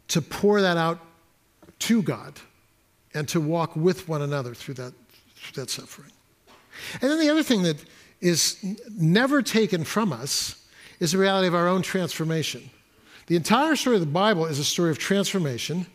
to 0.09 0.21
pour 0.21 0.61
that 0.61 0.77
out 0.77 0.99
to 1.79 2.01
God 2.01 2.39
and 3.13 3.27
to 3.29 3.39
walk 3.39 3.75
with 3.75 4.07
one 4.07 4.21
another 4.21 4.53
through 4.53 4.75
that 4.75 4.93
that 5.55 5.69
suffering. 5.69 6.11
And 7.01 7.11
then 7.11 7.19
the 7.19 7.29
other 7.29 7.43
thing 7.43 7.63
that 7.63 7.77
is 8.21 8.63
never 8.97 9.41
taken 9.41 9.83
from 9.83 10.13
us 10.13 10.63
is 10.99 11.11
the 11.11 11.17
reality 11.17 11.47
of 11.47 11.55
our 11.55 11.67
own 11.67 11.81
transformation. 11.81 12.69
The 13.27 13.35
entire 13.35 13.75
story 13.75 13.95
of 13.95 14.01
the 14.01 14.07
Bible 14.07 14.45
is 14.45 14.59
a 14.59 14.63
story 14.63 14.91
of 14.91 14.97
transformation. 14.99 15.87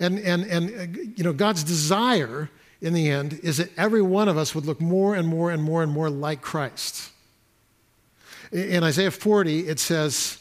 And, 0.00 0.18
and, 0.18 0.44
and 0.44 0.70
uh, 0.70 1.00
you 1.16 1.24
know, 1.24 1.32
God's 1.32 1.62
desire 1.62 2.50
in 2.80 2.92
the 2.92 3.08
end 3.08 3.40
is 3.42 3.58
that 3.58 3.70
every 3.76 4.02
one 4.02 4.28
of 4.28 4.36
us 4.36 4.54
would 4.54 4.66
look 4.66 4.80
more 4.80 5.14
and 5.14 5.26
more 5.26 5.50
and 5.50 5.62
more 5.62 5.82
and 5.82 5.92
more 5.92 6.10
like 6.10 6.40
Christ. 6.40 7.10
In 8.52 8.82
Isaiah 8.82 9.10
40, 9.10 9.68
it 9.68 9.78
says, 9.78 10.38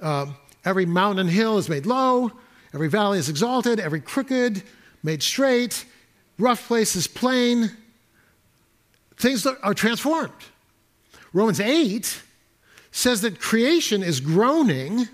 uh, 0.00 0.26
Every 0.64 0.86
mountain 0.86 1.20
and 1.20 1.30
hill 1.30 1.56
is 1.56 1.68
made 1.68 1.86
low, 1.86 2.32
every 2.74 2.88
valley 2.88 3.18
is 3.18 3.28
exalted, 3.28 3.80
every 3.80 4.00
crooked 4.00 4.62
made 5.02 5.22
straight, 5.22 5.84
rough 6.38 6.66
places 6.66 7.06
plain, 7.06 7.70
things 9.16 9.46
are 9.46 9.74
transformed. 9.74 10.32
Romans 11.32 11.60
8 11.60 12.22
says 12.90 13.20
that 13.20 13.40
creation 13.40 14.02
is 14.02 14.20
groaning, 14.20 15.08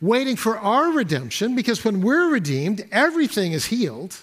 waiting 0.00 0.36
for 0.36 0.58
our 0.58 0.92
redemption, 0.92 1.54
because 1.54 1.84
when 1.84 2.00
we're 2.00 2.28
redeemed, 2.28 2.86
everything 2.92 3.52
is 3.52 3.66
healed. 3.66 4.18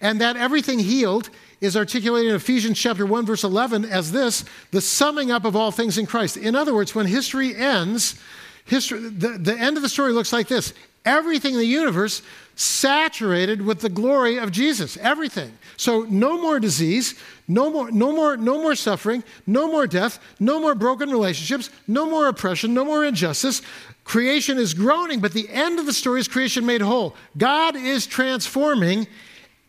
And 0.00 0.20
that 0.20 0.36
everything 0.36 0.78
healed 0.78 1.28
is 1.60 1.76
articulated 1.76 2.30
in 2.30 2.36
Ephesians 2.36 2.78
chapter 2.78 3.04
1 3.04 3.26
verse 3.26 3.44
11 3.44 3.84
as 3.84 4.12
this, 4.12 4.44
the 4.70 4.80
summing 4.80 5.30
up 5.30 5.44
of 5.44 5.54
all 5.54 5.70
things 5.70 5.98
in 5.98 6.06
Christ. 6.06 6.36
In 6.36 6.56
other 6.56 6.74
words, 6.74 6.94
when 6.94 7.06
history 7.06 7.54
ends, 7.54 8.18
history 8.64 9.00
the, 9.00 9.38
the 9.38 9.56
end 9.56 9.76
of 9.76 9.82
the 9.82 9.88
story 9.88 10.12
looks 10.12 10.32
like 10.32 10.48
this. 10.48 10.72
Everything 11.04 11.54
in 11.54 11.58
the 11.58 11.66
universe 11.66 12.22
saturated 12.54 13.62
with 13.62 13.80
the 13.80 13.88
glory 13.88 14.38
of 14.38 14.52
Jesus. 14.52 14.96
Everything. 14.98 15.52
So 15.76 16.06
no 16.08 16.40
more 16.40 16.60
disease, 16.60 17.18
no 17.48 17.70
more, 17.70 17.90
no 17.90 18.12
more, 18.12 18.36
no 18.36 18.62
more 18.62 18.74
suffering, 18.76 19.24
no 19.46 19.66
more 19.66 19.86
death, 19.86 20.20
no 20.38 20.60
more 20.60 20.74
broken 20.74 21.10
relationships, 21.10 21.70
no 21.88 22.08
more 22.08 22.28
oppression, 22.28 22.72
no 22.72 22.84
more 22.84 23.04
injustice. 23.04 23.62
Creation 24.04 24.58
is 24.58 24.74
groaning, 24.74 25.20
but 25.20 25.32
the 25.32 25.48
end 25.48 25.78
of 25.78 25.86
the 25.86 25.92
story 25.92 26.20
is 26.20 26.28
creation 26.28 26.66
made 26.66 26.82
whole. 26.82 27.16
God 27.36 27.74
is 27.74 28.06
transforming 28.06 29.06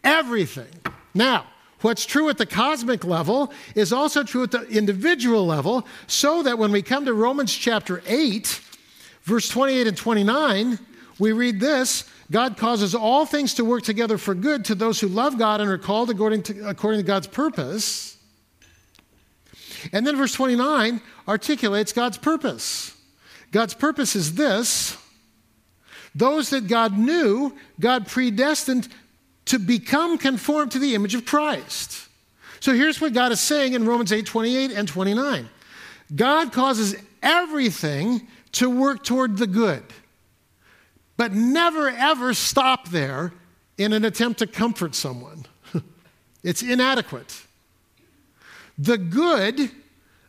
everything. 0.03 0.69
Now, 1.13 1.45
what's 1.82 2.06
true 2.06 2.29
at 2.29 2.38
the 2.38 2.45
cosmic 2.45 3.03
level 3.03 3.53
is 3.75 3.93
also 3.93 4.23
true 4.23 4.43
at 4.43 4.51
the 4.51 4.67
individual 4.67 5.45
level, 5.45 5.88
so 6.08 6.43
that 6.43 6.58
when 6.58 6.71
we 6.71 6.82
come 6.82 7.06
to 7.06 7.13
Romans 7.13 7.53
chapter 7.53 8.03
8, 8.06 8.62
verse 9.24 9.50
28 9.50 9.88
and 9.88 9.98
29, 9.98 10.80
we 11.20 11.32
read 11.32 11.60
this 11.60 12.10
God 12.32 12.58
causes 12.58 12.96
all 12.96 13.26
things 13.26 13.54
to 13.56 13.66
work 13.66 13.84
together 13.84 14.18
for 14.18 14.34
good 14.34 14.66
to 14.66 14.76
those 14.76 15.00
who 15.00 15.08
love 15.08 15.38
God 15.38 15.62
and 15.62 15.70
are 15.70 15.78
called 15.78 16.10
according 16.10 16.44
to, 16.44 16.68
according 16.68 17.00
to 17.00 17.06
God's 17.06 17.28
purpose. 17.28 18.18
And 19.92 20.08
then 20.08 20.16
verse 20.16 20.34
29 20.34 21.02
articulates 21.28 21.92
God's 21.94 22.18
purpose. 22.18 22.96
God's 23.52 23.74
purpose 23.74 24.16
is 24.16 24.36
this 24.36 24.98
those 26.16 26.52
that 26.52 26.68
God 26.68 26.98
knew, 26.98 27.56
God 27.80 28.08
predestined 28.08 28.88
to 29.46 29.60
become 29.60 30.18
conformed 30.18 30.72
to 30.72 30.80
the 30.80 30.96
image 30.96 31.16
of 31.16 31.26
Christ. 31.26 32.08
So 32.60 32.74
here's 32.74 33.02
what 33.02 33.14
God 33.14 33.32
is 33.32 33.42
saying 33.42 33.74
in 33.74 33.86
Romans 33.86 34.12
8 34.12 34.26
28 34.26 34.72
and 34.72 34.88
29 34.88 35.50
God 36.16 36.52
causes 36.54 36.96
everything 37.22 38.28
to 38.54 38.70
work 38.70 39.04
toward 39.04 39.38
the 39.38 39.48
good. 39.48 39.84
But 41.18 41.34
never 41.34 41.89
ever 41.89 42.34
stop 42.34 42.89
there 42.89 43.34
in 43.78 43.94
an 43.94 44.06
attempt 44.06 44.39
to 44.39 44.48
comfort 44.48 44.96
someone. 44.96 45.46
it's 46.44 46.62
inadequate. 46.62 47.42
The 48.78 48.98
good 48.98 49.72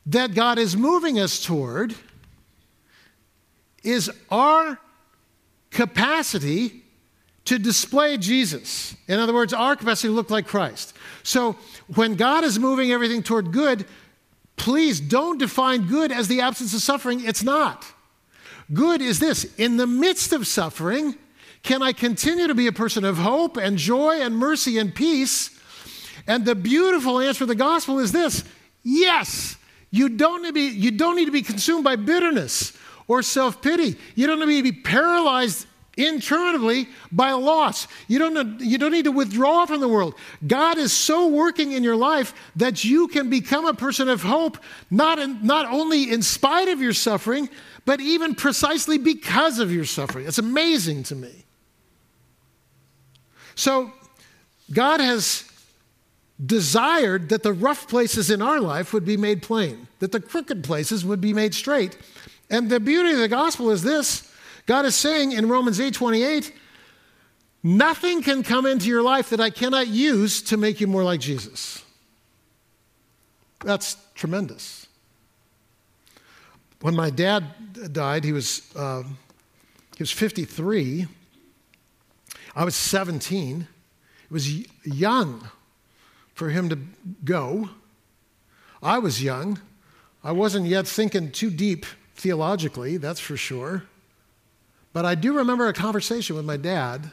that 0.06 0.34
God 0.34 0.58
is 0.58 0.76
moving 0.76 1.18
us 1.18 1.42
toward 1.42 1.94
is 3.82 4.10
our 4.30 4.78
capacity 5.70 6.82
to 7.46 7.58
display 7.58 8.16
Jesus. 8.16 8.96
In 9.06 9.18
other 9.18 9.34
words, 9.34 9.52
our 9.52 9.76
capacity 9.76 10.08
to 10.08 10.14
look 10.14 10.30
like 10.30 10.46
Christ. 10.46 10.94
So 11.22 11.56
when 11.94 12.14
God 12.14 12.44
is 12.44 12.58
moving 12.58 12.90
everything 12.90 13.22
toward 13.22 13.52
good, 13.52 13.86
please 14.56 15.00
don't 15.00 15.38
define 15.38 15.86
good 15.86 16.10
as 16.12 16.28
the 16.28 16.40
absence 16.40 16.74
of 16.74 16.80
suffering. 16.80 17.24
It's 17.24 17.42
not. 17.42 17.84
Good 18.72 19.02
is 19.02 19.18
this 19.18 19.44
in 19.56 19.76
the 19.76 19.86
midst 19.86 20.32
of 20.32 20.46
suffering, 20.46 21.14
can 21.62 21.82
I 21.82 21.92
continue 21.92 22.46
to 22.46 22.54
be 22.54 22.66
a 22.66 22.72
person 22.72 23.04
of 23.04 23.18
hope 23.18 23.56
and 23.56 23.76
joy 23.76 24.20
and 24.20 24.36
mercy 24.36 24.78
and 24.78 24.94
peace? 24.94 25.50
And 26.26 26.44
the 26.44 26.54
beautiful 26.54 27.20
answer 27.20 27.44
of 27.44 27.48
the 27.48 27.54
gospel 27.54 27.98
is 27.98 28.12
this 28.12 28.44
yes, 28.82 29.56
you 29.90 30.08
don't 30.08 30.42
need 30.42 30.48
to 30.48 30.52
be, 30.52 30.68
you 30.68 30.90
don't 30.90 31.16
need 31.16 31.26
to 31.26 31.30
be 31.30 31.42
consumed 31.42 31.84
by 31.84 31.96
bitterness 31.96 32.76
or 33.06 33.22
self 33.22 33.60
pity. 33.60 33.96
You 34.14 34.26
don't 34.26 34.40
need 34.46 34.64
to 34.64 34.72
be 34.72 34.80
paralyzed 34.80 35.66
interminably 35.96 36.88
by 37.12 37.32
loss. 37.32 37.86
You 38.08 38.18
don't, 38.18 38.60
you 38.60 38.78
don't 38.78 38.92
need 38.92 39.04
to 39.04 39.12
withdraw 39.12 39.66
from 39.66 39.80
the 39.80 39.88
world. 39.88 40.14
God 40.46 40.78
is 40.78 40.92
so 40.92 41.28
working 41.28 41.72
in 41.72 41.84
your 41.84 41.96
life 41.96 42.34
that 42.56 42.84
you 42.84 43.08
can 43.08 43.30
become 43.30 43.66
a 43.66 43.74
person 43.74 44.08
of 44.08 44.22
hope, 44.22 44.58
not, 44.90 45.18
in, 45.18 45.44
not 45.46 45.70
only 45.72 46.10
in 46.10 46.22
spite 46.22 46.68
of 46.68 46.80
your 46.80 46.92
suffering, 46.92 47.48
but 47.84 48.00
even 48.00 48.34
precisely 48.34 48.98
because 48.98 49.58
of 49.58 49.72
your 49.72 49.84
suffering. 49.84 50.26
It's 50.26 50.38
amazing 50.38 51.04
to 51.04 51.14
me. 51.14 51.44
So, 53.54 53.92
God 54.72 55.00
has 55.00 55.44
desired 56.44 57.28
that 57.28 57.42
the 57.42 57.52
rough 57.52 57.86
places 57.88 58.30
in 58.30 58.42
our 58.42 58.60
life 58.60 58.92
would 58.92 59.04
be 59.04 59.16
made 59.16 59.42
plain, 59.42 59.86
that 60.00 60.10
the 60.10 60.20
crooked 60.20 60.64
places 60.64 61.04
would 61.04 61.20
be 61.20 61.32
made 61.32 61.54
straight. 61.54 61.96
And 62.50 62.68
the 62.68 62.80
beauty 62.80 63.12
of 63.12 63.18
the 63.18 63.28
gospel 63.28 63.70
is 63.70 63.82
this 63.82 64.30
God 64.66 64.86
is 64.86 64.94
saying 64.94 65.32
in 65.32 65.48
Romans 65.48 65.80
8 65.80 65.92
28, 65.92 66.52
nothing 67.62 68.22
can 68.22 68.42
come 68.42 68.66
into 68.66 68.88
your 68.88 69.02
life 69.02 69.30
that 69.30 69.40
I 69.40 69.50
cannot 69.50 69.88
use 69.88 70.42
to 70.42 70.56
make 70.56 70.80
you 70.80 70.86
more 70.86 71.04
like 71.04 71.20
Jesus. 71.20 71.84
That's 73.64 73.96
tremendous. 74.14 74.86
When 76.80 76.94
my 76.94 77.10
dad 77.10 77.92
died, 77.92 78.24
he 78.24 78.32
was, 78.32 78.70
uh, 78.76 79.02
he 79.96 80.02
was 80.02 80.10
53. 80.10 81.06
I 82.56 82.64
was 82.64 82.74
17. 82.74 83.66
It 84.24 84.30
was 84.30 84.68
young 84.84 85.48
for 86.34 86.50
him 86.50 86.68
to 86.68 86.78
go. 87.24 87.70
I 88.82 88.98
was 88.98 89.22
young. 89.22 89.60
I 90.22 90.32
wasn't 90.32 90.66
yet 90.66 90.86
thinking 90.86 91.30
too 91.30 91.50
deep 91.50 91.86
theologically, 92.14 92.96
that's 92.96 93.20
for 93.20 93.36
sure. 93.36 93.84
But 94.94 95.04
I 95.04 95.16
do 95.16 95.36
remember 95.36 95.66
a 95.66 95.72
conversation 95.72 96.36
with 96.36 96.44
my 96.44 96.56
dad 96.56 97.10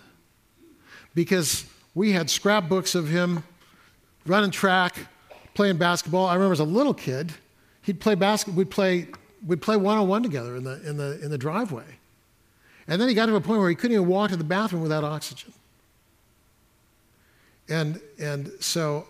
because 1.16 1.66
we 1.96 2.12
had 2.12 2.30
scrapbooks 2.30 2.96
of 2.96 3.10
him 3.10 3.44
running 4.26 4.52
track, 4.52 4.96
playing 5.56 5.78
basketball. 5.78 6.28
I 6.28 6.36
remember 6.36 6.54
as 6.54 6.60
a 6.60 6.64
little 6.64 6.94
kid, 6.94 7.34
he'd 7.82 8.00
play 8.00 8.14
basketball, 8.14 8.60
we'd 8.60 8.70
play, 8.70 9.08
we'd 9.46 9.64
play 9.64 9.78
one-on-one 9.78 10.22
together 10.22 10.56
in 10.56 10.64
the, 10.64 10.88
in, 10.88 10.96
the, 10.96 11.20
in 11.24 11.32
the 11.32 11.40
driveway. 11.40 11.84
And 12.88 13.02
then 13.02 13.10
he 13.10 13.16
got 13.16 13.26
to 13.26 13.36
a 13.36 13.42
point 13.42 13.60
where 13.60 13.70
he 13.70 13.76
couldn't 13.76 13.96
even 13.96 14.08
walk 14.08 14.30
to 14.30 14.38
the 14.38 14.44
bathroom 14.44 14.84
without 14.84 15.04
oxygen. 15.04 15.52
And, 17.68 18.00
and 18.20 18.52
so 18.60 19.08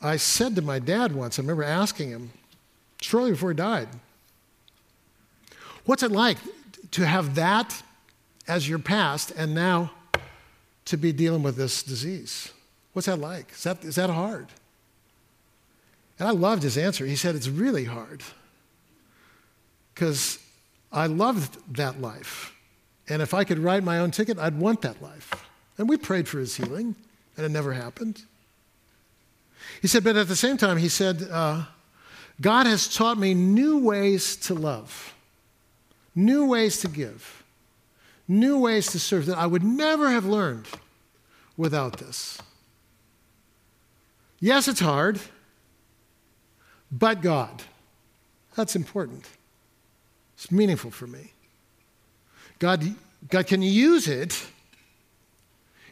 I 0.00 0.16
said 0.16 0.54
to 0.54 0.62
my 0.62 0.78
dad 0.78 1.12
once, 1.12 1.40
I 1.40 1.42
remember 1.42 1.64
asking 1.64 2.10
him, 2.10 2.30
shortly 3.00 3.32
before 3.32 3.50
he 3.50 3.56
died, 3.56 3.88
what's 5.86 6.04
it 6.04 6.12
like 6.12 6.38
to 6.92 7.06
have 7.06 7.34
that 7.36 7.82
as 8.46 8.68
your 8.68 8.78
past 8.78 9.30
and 9.30 9.54
now 9.54 9.92
to 10.86 10.96
be 10.96 11.12
dealing 11.12 11.42
with 11.42 11.56
this 11.56 11.82
disease. 11.82 12.52
What's 12.92 13.06
that 13.06 13.18
like? 13.18 13.52
Is 13.52 13.62
that, 13.64 13.84
is 13.84 13.94
that 13.96 14.10
hard? 14.10 14.48
And 16.18 16.28
I 16.28 16.32
loved 16.32 16.62
his 16.62 16.78
answer. 16.78 17.06
He 17.06 17.16
said, 17.16 17.34
It's 17.34 17.48
really 17.48 17.84
hard 17.84 18.22
because 19.94 20.38
I 20.92 21.06
loved 21.06 21.76
that 21.76 22.00
life. 22.00 22.54
And 23.08 23.20
if 23.20 23.34
I 23.34 23.44
could 23.44 23.58
write 23.58 23.82
my 23.82 23.98
own 23.98 24.10
ticket, 24.10 24.38
I'd 24.38 24.58
want 24.58 24.82
that 24.82 25.02
life. 25.02 25.48
And 25.76 25.88
we 25.88 25.96
prayed 25.96 26.28
for 26.28 26.38
his 26.38 26.56
healing, 26.56 26.94
and 27.36 27.44
it 27.44 27.48
never 27.48 27.72
happened. 27.72 28.22
He 29.82 29.88
said, 29.88 30.04
But 30.04 30.16
at 30.16 30.28
the 30.28 30.36
same 30.36 30.56
time, 30.56 30.76
he 30.76 30.88
said, 30.88 31.26
uh, 31.30 31.64
God 32.40 32.66
has 32.66 32.92
taught 32.92 33.18
me 33.18 33.34
new 33.34 33.78
ways 33.78 34.36
to 34.36 34.54
love 34.54 35.13
new 36.14 36.46
ways 36.46 36.78
to 36.80 36.88
give, 36.88 37.42
new 38.28 38.58
ways 38.58 38.90
to 38.92 38.98
serve 38.98 39.26
that 39.26 39.38
I 39.38 39.46
would 39.46 39.64
never 39.64 40.10
have 40.10 40.24
learned 40.24 40.66
without 41.56 41.98
this. 41.98 42.38
Yes, 44.40 44.68
it's 44.68 44.80
hard, 44.80 45.20
but 46.90 47.22
God. 47.22 47.62
That's 48.54 48.76
important. 48.76 49.28
It's 50.36 50.50
meaningful 50.52 50.90
for 50.90 51.06
me. 51.06 51.32
God, 52.58 52.84
God 53.28 53.46
can 53.46 53.62
use 53.62 54.06
it 54.06 54.46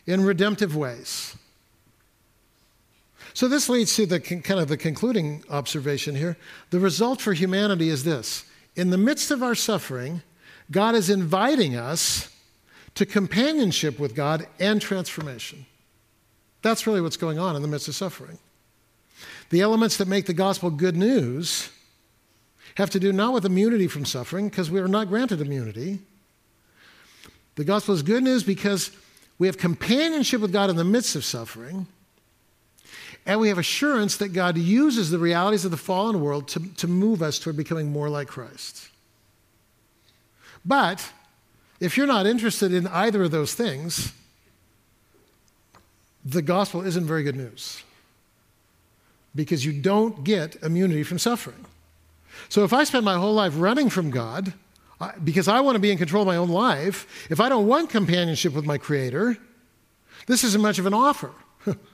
in 0.07 0.25
redemptive 0.25 0.77
ways. 0.77 1.37
So 3.35 3.49
this 3.49 3.69
leads 3.69 3.97
to 3.97 4.07
the 4.07 4.21
kind 4.21 4.61
of 4.61 4.69
the 4.69 4.77
concluding 4.77 5.43
observation 5.49 6.15
here. 6.15 6.37
The 6.71 6.79
result 6.79 7.21
for 7.21 7.33
humanity 7.33 7.89
is 7.89 8.05
this 8.05 8.45
in 8.77 8.91
the 8.91 8.99
midst 8.99 9.31
of 9.31 9.43
our 9.43 9.55
suffering, 9.55 10.23
God 10.71 10.95
is 10.95 11.11
inviting 11.11 11.77
us 11.77 12.35
to 12.95 13.07
companionship 13.07 13.99
with 13.99 14.15
God 14.15 14.47
and 14.59 14.81
transformation. 14.81 15.67
That's 16.63 16.87
really 16.87 17.01
what's 17.01 17.17
going 17.17 17.39
on 17.39 17.57
in 17.57 17.63
the 17.63 17.69
midst 17.69 17.89
of 17.89 17.95
suffering. 17.95 18.39
The 19.51 19.61
elements 19.61 19.97
that 19.99 20.09
make 20.09 20.27
the 20.27 20.35
gospel 20.35 20.71
good 20.71 20.97
news 20.97 21.71
have 22.77 22.91
to 22.91 23.01
do 23.01 23.13
not 23.13 23.35
with 23.35 23.45
immunity 23.45 23.87
from 23.87 24.05
suffering, 24.05 24.49
because 24.49 24.71
we 24.71 24.81
are 24.81 24.89
not 24.89 25.09
granted 25.09 25.41
immunity. 25.41 25.99
The 27.57 27.65
gospel 27.65 27.95
is 27.95 28.03
good 28.03 28.23
news 28.23 28.45
because 28.45 28.91
we 29.39 29.47
have 29.47 29.59
companionship 29.59 30.41
with 30.41 30.53
God 30.53 30.71
in 30.71 30.77
the 30.77 30.85
midst 30.85 31.17
of 31.17 31.25
suffering, 31.25 31.87
and 33.25 33.41
we 33.41 33.49
have 33.49 33.59
assurance 33.59 34.17
that 34.17 34.29
God 34.29 34.59
uses 34.59 35.11
the 35.11 35.19
realities 35.19 35.65
of 35.65 35.71
the 35.71 35.77
fallen 35.77 36.21
world 36.21 36.49
to, 36.49 36.61
to 36.75 36.89
move 36.89 37.23
us 37.23 37.39
toward 37.39 37.57
becoming 37.57 37.93
more 37.93 38.09
like 38.09 38.29
Christ. 38.29 38.89
But 40.65 41.13
if 41.81 41.97
you're 41.97 42.07
not 42.07 42.27
interested 42.27 42.73
in 42.73 42.87
either 42.89 43.23
of 43.25 43.31
those 43.31 43.55
things, 43.55 44.13
the 46.25 46.43
gospel 46.43 46.85
isn't 46.85 47.05
very 47.05 47.23
good 47.23 47.37
news 47.37 47.83
because 49.35 49.65
you 49.65 49.73
don't 49.73 50.25
get 50.25 50.57
immunity 50.63 51.03
from 51.03 51.19
suffering. 51.19 51.65
So 52.49 52.65
if 52.65 52.73
I 52.73 52.85
spend 52.85 53.05
my 53.05 53.19
whole 53.19 53.35
life 53.35 53.55
running 53.57 53.89
from 53.89 54.11
God 54.11 54.53
because 55.25 55.49
I 55.49 55.61
want 55.61 55.75
to 55.77 55.81
be 55.81 55.91
in 55.91 55.99
control 55.99 56.23
of 56.23 56.27
my 56.27 56.37
own 56.37 56.49
life, 56.49 57.27
if 57.31 57.41
I 57.41 57.49
don't 57.49 57.67
want 57.67 57.91
companionship 57.91 58.53
with 58.53 58.65
my 58.65 58.79
Creator, 58.79 59.37
this 60.27 60.45
isn't 60.45 60.63
much 60.63 60.79
of 60.79 60.87
an 60.87 60.95
offer. 60.95 61.33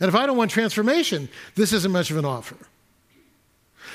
And 0.00 0.08
if 0.08 0.14
I 0.14 0.26
don't 0.26 0.36
want 0.36 0.50
transformation, 0.50 1.28
this 1.54 1.72
isn't 1.72 1.92
much 1.92 2.10
of 2.10 2.16
an 2.16 2.24
offer. 2.24 2.56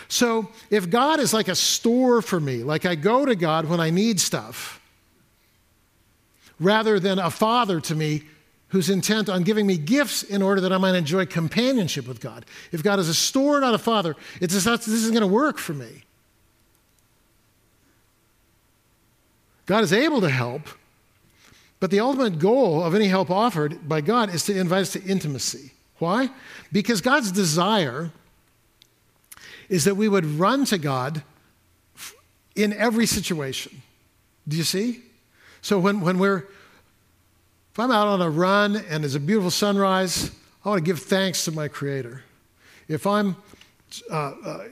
So 0.08 0.50
if 0.70 0.90
God 0.90 1.20
is 1.20 1.34
like 1.34 1.48
a 1.48 1.56
store 1.56 2.22
for 2.22 2.40
me, 2.40 2.64
like 2.64 2.86
I 2.86 2.96
go 2.96 3.26
to 3.26 3.36
God 3.36 3.66
when 3.66 3.80
I 3.80 3.90
need 3.90 4.20
stuff, 4.20 4.82
rather 6.60 7.00
than 7.00 7.20
a 7.20 7.30
father 7.30 7.80
to 7.82 7.96
me 7.96 8.24
who's 8.70 8.90
intent 8.90 9.30
on 9.30 9.44
giving 9.44 9.66
me 9.66 9.78
gifts 9.78 10.24
in 10.24 10.42
order 10.42 10.62
that 10.62 10.72
I 10.72 10.78
might 10.78 10.96
enjoy 10.96 11.26
companionship 11.26 12.08
with 12.08 12.20
God. 12.20 12.46
If 12.72 12.84
God 12.84 13.00
is 13.00 13.10
a 13.10 13.14
store, 13.14 13.60
not 13.60 13.74
a 13.74 13.80
father, 13.80 14.16
it's 14.40 14.54
just 14.54 14.66
this 14.66 14.88
isn't 14.88 15.14
going 15.14 15.28
to 15.28 15.34
work 15.34 15.58
for 15.58 15.74
me. 15.74 16.04
God 19.66 19.84
is 19.84 19.94
able 19.94 20.22
to 20.22 20.30
help, 20.30 20.64
but 21.80 21.92
the 21.92 22.00
ultimate 22.00 22.40
goal 22.40 22.84
of 22.84 22.96
any 22.96 23.08
help 23.08 23.30
offered 23.30 23.88
by 23.88 24.02
God 24.02 24.34
is 24.34 24.44
to 24.46 24.58
invite 24.58 24.82
us 24.82 24.94
to 24.94 25.04
intimacy. 25.04 25.72
Why? 26.00 26.30
Because 26.72 27.02
God's 27.02 27.32
desire 27.32 28.12
is 29.68 29.84
that 29.84 29.96
we 29.96 30.08
would 30.08 30.26
run 30.26 30.66
to 30.66 30.78
God 30.78 31.24
in 32.56 32.74
every 32.74 33.06
situation. 33.06 33.82
Do 34.48 34.58
you 34.58 34.64
see? 34.64 35.04
So 35.62 35.78
when, 35.78 36.02
when 36.02 36.18
we're, 36.18 36.48
if 37.72 37.80
I'm 37.80 37.92
out 37.92 38.08
on 38.08 38.22
a 38.22 38.30
run 38.30 38.76
and 38.76 39.04
there's 39.04 39.16
a 39.16 39.20
beautiful 39.20 39.52
sunrise, 39.52 40.32
I 40.66 40.70
want 40.70 40.80
to 40.80 40.86
give 40.86 41.00
thanks 41.00 41.46
to 41.46 41.52
my 41.52 41.68
Creator. 41.68 42.24
If 42.88 43.06
I'm 43.06 43.36
uh, 44.12 44.16
uh, 44.16 44.64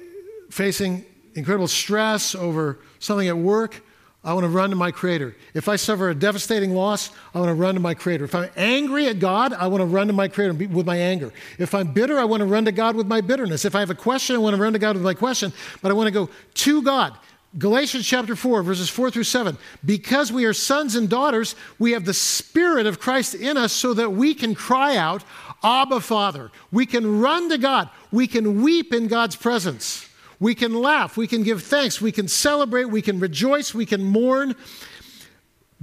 facing 0.49 1.05
incredible 1.35 1.67
stress 1.67 2.33
over 2.33 2.79
something 2.99 3.27
at 3.27 3.37
work, 3.37 3.81
I 4.23 4.33
want 4.33 4.43
to 4.43 4.49
run 4.49 4.71
to 4.71 4.75
my 4.75 4.91
Creator. 4.91 5.35
If 5.53 5.69
I 5.69 5.75
suffer 5.75 6.09
a 6.09 6.15
devastating 6.15 6.73
loss, 6.73 7.11
I 7.33 7.39
want 7.39 7.49
to 7.49 7.53
run 7.53 7.75
to 7.75 7.79
my 7.79 7.93
Creator. 7.93 8.25
If 8.25 8.35
I'm 8.35 8.49
angry 8.57 9.07
at 9.07 9.19
God, 9.19 9.53
I 9.53 9.67
want 9.67 9.81
to 9.81 9.85
run 9.85 10.07
to 10.07 10.13
my 10.13 10.27
Creator 10.27 10.53
with 10.67 10.85
my 10.85 10.97
anger. 10.97 11.31
If 11.57 11.73
I'm 11.73 11.93
bitter, 11.93 12.19
I 12.19 12.25
want 12.25 12.41
to 12.41 12.45
run 12.45 12.65
to 12.65 12.71
God 12.71 12.95
with 12.95 13.07
my 13.07 13.21
bitterness. 13.21 13.63
If 13.63 13.75
I 13.75 13.79
have 13.79 13.89
a 13.89 13.95
question, 13.95 14.35
I 14.35 14.39
want 14.39 14.55
to 14.55 14.61
run 14.61 14.73
to 14.73 14.79
God 14.79 14.95
with 14.95 15.03
my 15.03 15.13
question, 15.13 15.53
but 15.81 15.91
I 15.91 15.93
want 15.93 16.07
to 16.07 16.11
go 16.11 16.29
to 16.53 16.81
God. 16.81 17.17
Galatians 17.57 18.05
chapter 18.05 18.35
4, 18.35 18.61
verses 18.63 18.89
4 18.89 19.09
through 19.09 19.23
7. 19.23 19.57
Because 19.85 20.31
we 20.31 20.45
are 20.45 20.53
sons 20.53 20.95
and 20.95 21.09
daughters, 21.09 21.55
we 21.79 21.93
have 21.93 22.05
the 22.05 22.13
Spirit 22.13 22.85
of 22.85 22.99
Christ 22.99 23.33
in 23.33 23.55
us 23.55 23.71
so 23.71 23.93
that 23.93 24.11
we 24.11 24.33
can 24.33 24.53
cry 24.53 24.97
out, 24.97 25.23
Abba, 25.63 26.01
Father. 26.01 26.51
We 26.71 26.85
can 26.85 27.19
run 27.19 27.49
to 27.49 27.57
God. 27.57 27.89
We 28.11 28.27
can 28.27 28.61
weep 28.61 28.93
in 28.93 29.07
God's 29.07 29.35
presence. 29.35 30.06
We 30.39 30.55
can 30.55 30.73
laugh. 30.73 31.17
We 31.17 31.27
can 31.27 31.43
give 31.43 31.63
thanks. 31.63 31.99
We 31.99 32.11
can 32.11 32.27
celebrate. 32.27 32.85
We 32.85 33.01
can 33.01 33.19
rejoice. 33.19 33.73
We 33.73 33.85
can 33.85 34.03
mourn 34.03 34.55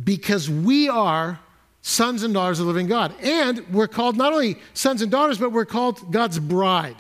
because 0.02 0.48
we 0.48 0.88
are 0.88 1.40
sons 1.82 2.22
and 2.22 2.32
daughters 2.32 2.60
of 2.60 2.66
the 2.66 2.72
living 2.72 2.86
God. 2.86 3.14
And 3.22 3.66
we're 3.72 3.88
called 3.88 4.16
not 4.16 4.32
only 4.32 4.56
sons 4.72 5.02
and 5.02 5.10
daughters, 5.10 5.38
but 5.38 5.50
we're 5.52 5.66
called 5.66 6.12
God's 6.12 6.38
bride. 6.38 6.96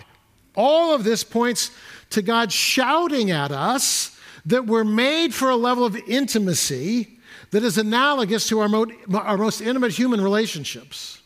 All 0.56 0.94
of 0.94 1.04
this 1.04 1.24
points 1.24 1.70
to 2.10 2.22
God 2.22 2.52
shouting 2.52 3.30
at 3.30 3.50
us 3.50 4.18
that 4.46 4.66
we're 4.66 4.84
made 4.84 5.34
for 5.34 5.48
a 5.48 5.56
level 5.56 5.84
of 5.84 5.96
intimacy 5.96 7.18
that 7.50 7.62
is 7.62 7.78
analogous 7.78 8.48
to 8.48 8.60
our, 8.60 8.68
mo- 8.68 8.86
our 9.14 9.38
most 9.38 9.60
intimate 9.60 9.92
human 9.92 10.20
relationships. 10.20 11.22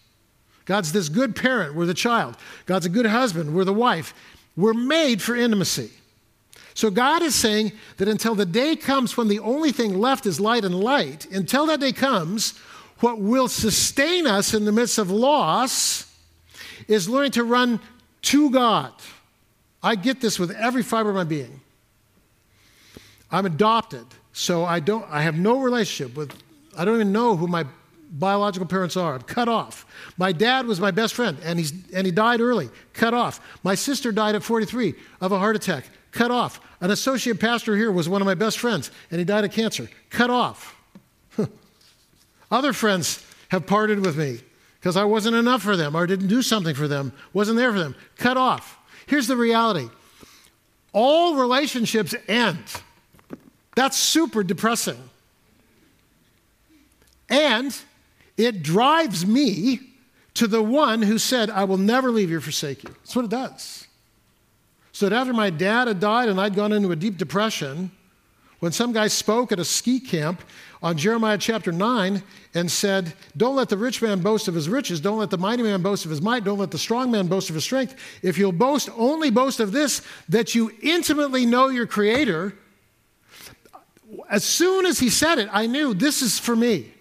God's 0.65 0.93
this 0.93 1.09
good 1.09 1.35
parent, 1.35 1.75
we're 1.75 1.87
the 1.87 1.95
child. 1.95 2.37
God's 2.67 2.87
a 2.87 2.91
good 2.91 3.07
husband, 3.07 3.55
we're 3.55 3.65
the 3.65 3.73
wife. 3.73 4.15
We're 4.57 4.75
made 4.75 5.23
for 5.23 5.35
intimacy. 5.35 5.91
So 6.79 6.93
God 6.93 7.25
is 7.25 7.35
saying 7.35 7.73
that 7.97 8.07
until 8.07 8.37
the 8.37 8.47
day 8.47 8.77
comes 8.77 9.17
when 9.17 9.27
the 9.27 9.41
only 9.41 9.73
thing 9.73 9.99
left 9.99 10.27
is 10.27 10.39
light 10.39 10.65
and 10.65 10.79
light, 10.79 11.27
until 11.33 11.67
that 11.67 11.81
day 11.81 11.91
comes, 11.91 12.57
what 13.01 13.19
will 13.19 13.49
sustain 13.49 14.29
us 14.29 14.55
in 14.55 14.65
the 14.65 14.71
midst 14.71 14.97
of 14.97 15.11
loss 15.11 16.07
is 16.87 17.09
learning 17.09 17.33
to 17.33 17.43
run 17.43 17.81
to 18.23 18.51
God. 18.53 18.93
I 19.83 19.97
get 19.97 20.21
this 20.21 20.39
with 20.39 20.53
every 20.53 20.85
fiber 20.85 21.09
of 21.09 21.17
my 21.17 21.25
being. 21.25 21.61
I'm 23.29 23.45
adopted, 23.45 24.07
so 24.33 24.65
I 24.65 24.79
don't 24.79 25.05
I 25.11 25.23
have 25.23 25.37
no 25.37 25.59
relationship 25.59 26.17
with 26.17 26.33
I 26.77 26.85
don't 26.85 26.95
even 26.95 27.11
know 27.11 27.35
who 27.37 27.49
my 27.49 27.67
biological 28.09 28.69
parents 28.69 28.97
are. 28.97 29.17
I'm 29.17 29.23
cut 29.23 29.49
off. 29.49 29.85
My 30.17 30.31
dad 30.31 30.67
was 30.67 30.79
my 30.79 30.93
best 30.93 31.15
friend 31.15 31.39
and 31.43 31.59
he's 31.59 31.73
and 31.93 32.07
he 32.07 32.13
died 32.13 32.41
early. 32.41 32.71
Cut 32.93 33.15
off. 33.15 33.41
My 33.65 33.75
sister 33.75 34.13
died 34.13 34.37
at 34.37 34.45
43 34.45 34.95
of 35.21 35.33
a 35.33 35.41
heart 35.41 35.57
attack. 35.57 35.91
Cut 36.19 36.33
off. 36.33 36.61
An 36.81 36.91
associate 36.91 37.39
pastor 37.39 37.77
here 37.77 37.93
was 37.93 38.09
one 38.09 38.21
of 38.21 38.27
my 38.27 38.35
best 38.35 38.59
friends 38.59 38.91
and 39.13 39.21
he 39.21 39.25
died 39.25 39.45
of 39.45 39.53
cancer. 39.53 39.89
Cut 40.11 40.31
off. 40.31 40.75
Other 42.51 42.73
friends 42.73 43.25
have 43.51 43.69
parted 43.69 44.05
with 44.05 44.19
me 44.19 44.41
because 44.81 44.97
I 44.97 45.05
wasn't 45.05 45.37
enough 45.37 45.63
for 45.63 45.77
them 45.77 45.95
or 45.95 46.09
didn't 46.09 46.27
do 46.27 46.43
something 46.43 46.75
for 46.75 46.89
them, 46.89 47.13
wasn't 47.33 47.57
there 47.57 47.71
for 47.71 47.79
them. 47.79 47.95
Cut 48.17 48.37
off. 48.37 48.79
Here's 49.07 49.29
the 49.29 49.37
reality 49.37 49.89
all 50.93 51.37
relationships 51.37 52.17
end. 52.27 52.65
That's 53.77 53.97
super 53.97 54.43
depressing. 54.43 54.99
And 57.29 57.81
it 58.37 58.65
drives 58.65 59.25
me 59.25 59.79
to 60.35 60.49
the 60.49 60.65
one 60.65 61.01
who 61.01 61.17
said, 61.17 61.49
I 61.49 61.63
will 61.63 61.79
never 61.79 62.11
leave 62.11 62.29
you 62.29 62.39
or 62.39 62.41
forsake 62.41 62.83
you. 62.83 62.91
That's 62.91 63.15
what 63.15 63.25
it 63.27 63.31
does. 63.31 63.88
So 64.99 65.09
that 65.09 65.15
after 65.15 65.33
my 65.33 65.49
dad 65.49 65.87
had 65.87 66.01
died 66.01 66.29
and 66.29 66.41
I'd 66.41 66.57
gone 66.57 66.73
into 66.73 66.91
a 66.91 66.97
deep 66.97 67.19
depression, 67.19 67.93
when 68.59 68.73
some 68.73 68.93
guy 68.93 69.07
spoke 69.07 69.53
at 69.53 69.61
a 69.61 69.65
ski 69.65 70.01
camp 70.01 70.43
on 70.83 70.97
Jeremiah 70.97 71.39
chapter 71.39 71.71
9 71.71 72.21
and 72.55 72.69
said, 72.69 73.13
Don't 73.37 73.55
let 73.55 73.69
the 73.69 73.77
rich 73.77 74.03
man 74.03 74.23
boast 74.23 74.49
of 74.49 74.57
his 74.57 74.69
riches, 74.69 75.01
don't 75.01 75.21
let 75.21 75.31
the 75.31 75.39
mighty 75.39 75.63
man 75.63 75.83
boast 75.83 76.05
of 76.05 76.11
his 76.11 76.21
might, 76.21 76.43
don't 76.43 76.59
let 76.59 76.73
the 76.73 76.79
strong 76.79 77.13
man 77.13 77.29
boast 77.29 77.49
of 77.49 77.55
his 77.55 77.63
strength. 77.63 77.95
If 78.23 78.39
you'll 78.39 78.51
boast, 78.51 78.91
only 78.97 79.31
boast 79.31 79.61
of 79.61 79.71
this, 79.71 80.03
that 80.31 80.57
you 80.57 80.73
intimately 80.83 81.47
know 81.47 81.69
your 81.69 81.87
Creator 81.87 82.55
as 84.29 84.43
soon 84.43 84.85
as 84.85 84.99
he 84.99 85.11
said 85.11 85.39
it, 85.39 85.49
I 85.53 85.67
knew 85.67 85.95
this 85.95 86.23
is 86.23 86.41
for 86.41 86.57
me. 86.57 86.93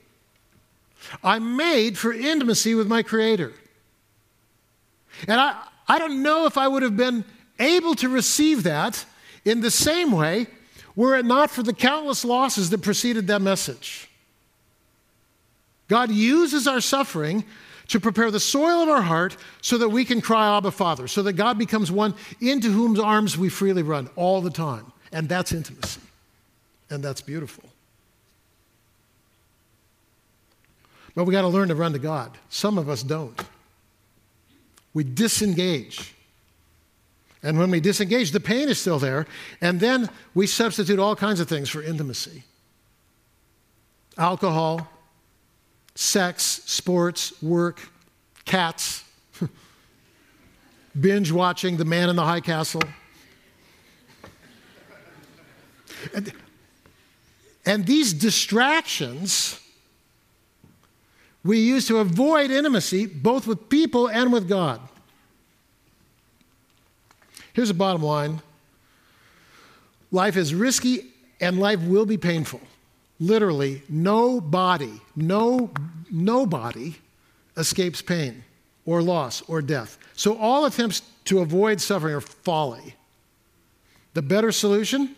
I'm 1.23 1.55
made 1.55 1.97
for 1.97 2.13
intimacy 2.13 2.75
with 2.75 2.87
my 2.87 3.01
Creator. 3.01 3.53
And 5.27 5.41
I, 5.41 5.63
I 5.87 5.97
don't 5.97 6.21
know 6.21 6.45
if 6.45 6.59
I 6.59 6.67
would 6.67 6.83
have 6.83 6.95
been 6.95 7.25
able 7.59 7.95
to 7.95 8.09
receive 8.09 8.63
that 8.63 9.05
in 9.45 9.61
the 9.61 9.71
same 9.71 10.11
way 10.11 10.47
were 10.95 11.15
it 11.15 11.25
not 11.25 11.49
for 11.49 11.63
the 11.63 11.73
countless 11.73 12.25
losses 12.25 12.69
that 12.71 12.79
preceded 12.79 13.27
that 13.27 13.41
message. 13.41 14.09
God 15.87 16.11
uses 16.11 16.67
our 16.67 16.81
suffering 16.81 17.45
to 17.87 17.99
prepare 17.99 18.31
the 18.31 18.39
soil 18.39 18.81
of 18.81 18.89
our 18.89 19.01
heart 19.01 19.37
so 19.61 19.77
that 19.77 19.89
we 19.89 20.03
can 20.03 20.19
cry, 20.19 20.57
Abba, 20.57 20.71
Father, 20.71 21.07
so 21.07 21.23
that 21.23 21.33
God 21.33 21.57
becomes 21.57 21.91
one 21.91 22.15
into 22.41 22.69
whose 22.69 22.99
arms 22.99 23.37
we 23.37 23.47
freely 23.47 23.83
run 23.83 24.09
all 24.15 24.41
the 24.41 24.49
time. 24.49 24.91
And 25.11 25.29
that's 25.29 25.53
intimacy. 25.53 26.01
And 26.89 27.01
that's 27.01 27.21
beautiful. 27.21 27.63
But 31.15 31.23
we 31.23 31.31
got 31.31 31.41
to 31.41 31.47
learn 31.47 31.69
to 31.69 31.75
run 31.75 31.93
to 31.93 31.99
God. 31.99 32.37
Some 32.49 32.77
of 32.77 32.89
us 32.89 33.03
don't. 33.03 33.39
We 34.93 35.03
disengage. 35.03 36.13
And 37.43 37.59
when 37.59 37.69
we 37.71 37.79
disengage, 37.79 38.31
the 38.31 38.39
pain 38.39 38.67
is 38.67 38.79
still 38.79 38.99
there. 38.99 39.25
And 39.61 39.79
then 39.79 40.09
we 40.33 40.47
substitute 40.47 40.99
all 40.99 41.15
kinds 41.15 41.39
of 41.39 41.47
things 41.47 41.69
for 41.69 41.81
intimacy 41.81 42.43
alcohol, 44.17 44.87
sex, 45.93 46.43
sports, 46.65 47.39
work, 47.43 47.87
cats, 48.45 49.03
binge 50.99 51.31
watching 51.31 51.77
The 51.77 51.85
Man 51.85 52.09
in 52.09 52.15
the 52.15 52.25
High 52.25 52.41
Castle. 52.41 52.81
And 56.13 56.33
and 57.65 57.85
these 57.85 58.13
distractions 58.13 59.59
we 61.43 61.59
use 61.59 61.87
to 61.87 61.97
avoid 61.97 62.49
intimacy 62.49 63.05
both 63.05 63.45
with 63.45 63.69
people 63.69 64.07
and 64.07 64.33
with 64.33 64.47
God. 64.47 64.81
Here's 67.57 67.69
the 67.69 67.73
bottom 67.73 68.03
line 68.03 68.39
life 70.11 70.37
is 70.37 70.53
risky 70.53 71.07
and 71.41 71.59
life 71.59 71.81
will 71.81 72.05
be 72.05 72.15
painful. 72.15 72.61
Literally, 73.19 73.81
nobody, 73.89 74.91
no, 75.15 75.71
nobody 76.11 76.97
escapes 77.57 78.03
pain 78.03 78.43
or 78.85 79.01
loss 79.01 79.41
or 79.49 79.63
death. 79.63 79.97
So 80.13 80.37
all 80.37 80.65
attempts 80.65 81.01
to 81.25 81.39
avoid 81.39 81.81
suffering 81.81 82.13
are 82.13 82.21
folly. 82.21 82.93
The 84.13 84.21
better 84.21 84.51
solution 84.51 85.15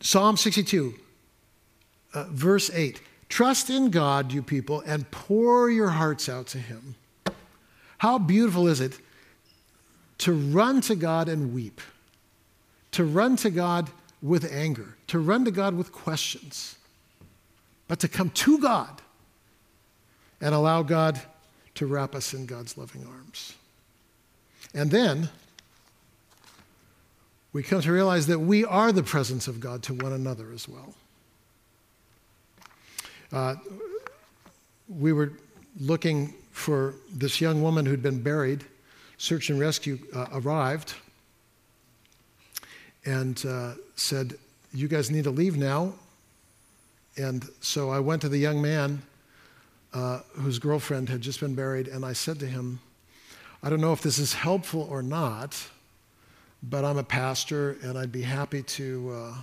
Psalm 0.00 0.36
62, 0.36 0.94
uh, 2.12 2.24
verse 2.28 2.70
8 2.74 3.00
Trust 3.30 3.70
in 3.70 3.88
God, 3.88 4.32
you 4.32 4.42
people, 4.42 4.82
and 4.84 5.10
pour 5.10 5.70
your 5.70 5.88
hearts 5.88 6.28
out 6.28 6.46
to 6.48 6.58
Him. 6.58 6.94
How 7.96 8.18
beautiful 8.18 8.68
is 8.68 8.82
it 8.82 8.98
to 10.20 10.32
run 10.32 10.80
to 10.82 10.94
God 10.94 11.28
and 11.28 11.54
weep, 11.54 11.80
to 12.92 13.04
run 13.04 13.36
to 13.36 13.50
God 13.50 13.90
with 14.22 14.50
anger, 14.52 14.96
to 15.08 15.18
run 15.18 15.44
to 15.44 15.50
God 15.50 15.74
with 15.74 15.92
questions, 15.92 16.76
but 17.88 17.98
to 18.00 18.08
come 18.08 18.30
to 18.30 18.58
God 18.58 19.00
and 20.40 20.54
allow 20.54 20.82
God 20.82 21.20
to 21.74 21.86
wrap 21.86 22.14
us 22.14 22.34
in 22.34 22.46
God's 22.46 22.76
loving 22.76 23.06
arms. 23.06 23.54
And 24.74 24.90
then, 24.90 25.28
we 27.52 27.62
come 27.62 27.80
to 27.80 27.92
realize 27.92 28.26
that 28.26 28.38
we 28.38 28.64
are 28.64 28.92
the 28.92 29.02
presence 29.02 29.48
of 29.48 29.58
God 29.58 29.82
to 29.84 29.94
one 29.94 30.12
another 30.12 30.52
as 30.52 30.68
well. 30.68 30.94
Uh, 33.32 33.54
we 34.88 35.12
were 35.12 35.32
looking 35.80 36.34
for 36.52 36.94
this 37.12 37.40
young 37.40 37.62
woman 37.62 37.86
who'd 37.86 38.02
been 38.02 38.22
buried. 38.22 38.64
Search 39.20 39.50
and 39.50 39.60
rescue 39.60 39.98
uh, 40.14 40.26
arrived 40.32 40.94
and 43.04 43.44
uh, 43.46 43.74
said, 43.94 44.34
You 44.72 44.88
guys 44.88 45.10
need 45.10 45.24
to 45.24 45.30
leave 45.30 45.56
now. 45.56 45.92
And 47.16 47.46
so 47.60 47.90
I 47.90 48.00
went 48.00 48.22
to 48.22 48.28
the 48.28 48.38
young 48.38 48.62
man 48.62 49.02
uh, 49.92 50.20
whose 50.32 50.58
girlfriend 50.58 51.08
had 51.10 51.20
just 51.20 51.40
been 51.40 51.54
buried, 51.54 51.88
and 51.88 52.04
I 52.04 52.14
said 52.14 52.38
to 52.40 52.46
him, 52.46 52.80
I 53.62 53.68
don't 53.68 53.80
know 53.80 53.92
if 53.92 54.00
this 54.00 54.18
is 54.18 54.32
helpful 54.32 54.88
or 54.90 55.02
not 55.02 55.68
but 56.62 56.84
I'm 56.84 56.98
a 56.98 57.04
pastor 57.04 57.78
and 57.82 57.96
I'd 57.96 58.12
be 58.12 58.22
happy 58.22 58.62
to 58.62 59.10
uh, 59.14 59.34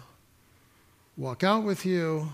walk 1.17 1.43
out 1.43 1.63
with 1.63 1.85
you, 1.85 2.31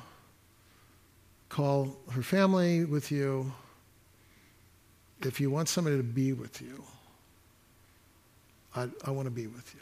call 1.50 1.96
her 2.12 2.22
family 2.22 2.84
with 2.84 3.12
you, 3.12 3.52
if 5.22 5.40
you 5.40 5.50
want 5.50 5.70
somebody 5.70 5.96
to 5.96 6.04
be 6.04 6.34
with 6.34 6.62
you. 6.62 6.84
I, 8.76 8.88
I 9.06 9.12
want 9.12 9.26
to 9.26 9.32
be 9.32 9.48
with 9.48 9.74
you. 9.76 9.82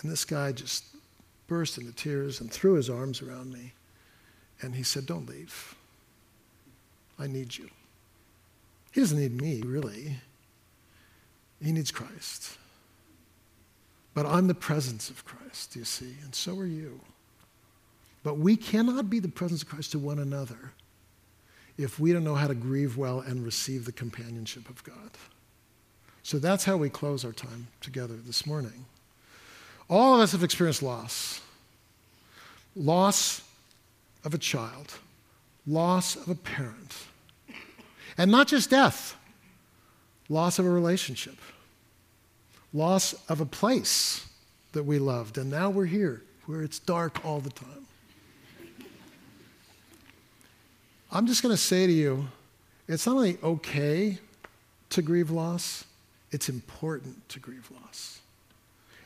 And 0.00 0.10
this 0.10 0.24
guy 0.24 0.52
just 0.52 0.84
burst 1.46 1.78
into 1.78 1.92
tears 1.92 2.40
and 2.40 2.50
threw 2.50 2.74
his 2.74 2.90
arms 2.90 3.22
around 3.22 3.52
me. 3.52 3.72
And 4.60 4.74
he 4.74 4.82
said, 4.82 5.06
Don't 5.06 5.28
leave. 5.28 5.74
I 7.18 7.26
need 7.26 7.56
you. 7.56 7.68
He 8.92 9.00
doesn't 9.00 9.18
need 9.18 9.40
me, 9.40 9.62
really. 9.62 10.16
He 11.62 11.72
needs 11.72 11.90
Christ. 11.90 12.58
But 14.14 14.26
I'm 14.26 14.46
the 14.46 14.54
presence 14.54 15.08
of 15.08 15.24
Christ, 15.24 15.74
you 15.76 15.84
see, 15.84 16.16
and 16.22 16.34
so 16.34 16.58
are 16.58 16.66
you. 16.66 17.00
But 18.22 18.38
we 18.38 18.56
cannot 18.56 19.08
be 19.08 19.18
the 19.18 19.28
presence 19.28 19.62
of 19.62 19.68
Christ 19.68 19.92
to 19.92 19.98
one 19.98 20.18
another 20.18 20.72
if 21.78 21.98
we 21.98 22.12
don't 22.12 22.24
know 22.24 22.34
how 22.34 22.46
to 22.46 22.54
grieve 22.54 22.96
well 22.96 23.20
and 23.20 23.44
receive 23.44 23.84
the 23.84 23.92
companionship 23.92 24.68
of 24.68 24.84
God. 24.84 25.10
So 26.22 26.38
that's 26.38 26.64
how 26.64 26.76
we 26.76 26.88
close 26.88 27.24
our 27.24 27.32
time 27.32 27.68
together 27.80 28.14
this 28.14 28.46
morning. 28.46 28.86
All 29.90 30.14
of 30.14 30.20
us 30.20 30.32
have 30.32 30.44
experienced 30.44 30.82
loss. 30.82 31.40
Loss 32.74 33.42
of 34.24 34.34
a 34.34 34.38
child, 34.38 34.94
loss 35.66 36.16
of 36.16 36.28
a 36.28 36.34
parent, 36.34 36.96
and 38.16 38.30
not 38.30 38.48
just 38.48 38.70
death, 38.70 39.16
loss 40.28 40.58
of 40.58 40.64
a 40.64 40.70
relationship, 40.70 41.36
loss 42.72 43.14
of 43.28 43.40
a 43.40 43.44
place 43.46 44.26
that 44.72 44.84
we 44.84 44.98
loved, 44.98 45.36
and 45.36 45.50
now 45.50 45.68
we're 45.68 45.84
here 45.84 46.22
where 46.46 46.62
it's 46.62 46.78
dark 46.78 47.24
all 47.24 47.40
the 47.40 47.50
time. 47.50 47.86
I'm 51.10 51.26
just 51.26 51.42
going 51.42 51.54
to 51.54 51.60
say 51.60 51.86
to 51.86 51.92
you 51.92 52.28
it's 52.88 53.06
not 53.06 53.16
only 53.16 53.38
okay 53.42 54.18
to 54.90 55.02
grieve 55.02 55.30
loss, 55.30 55.84
it's 56.32 56.48
important 56.48 57.28
to 57.28 57.38
grieve 57.38 57.70
loss. 57.70 58.20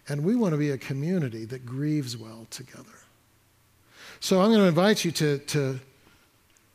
And 0.09 0.25
we 0.25 0.35
want 0.37 0.53
to 0.53 0.59
be 0.59 0.71
a 0.71 0.79
community 0.79 1.45
that 1.47 1.67
grieves 1.67 2.17
well 2.17 2.47
together. 2.51 2.85
So 4.21 4.41
I'm 4.41 4.49
going 4.49 4.61
to 4.61 4.69
invite 4.69 5.05
you 5.05 5.11
to, 5.13 5.39
to 5.39 5.81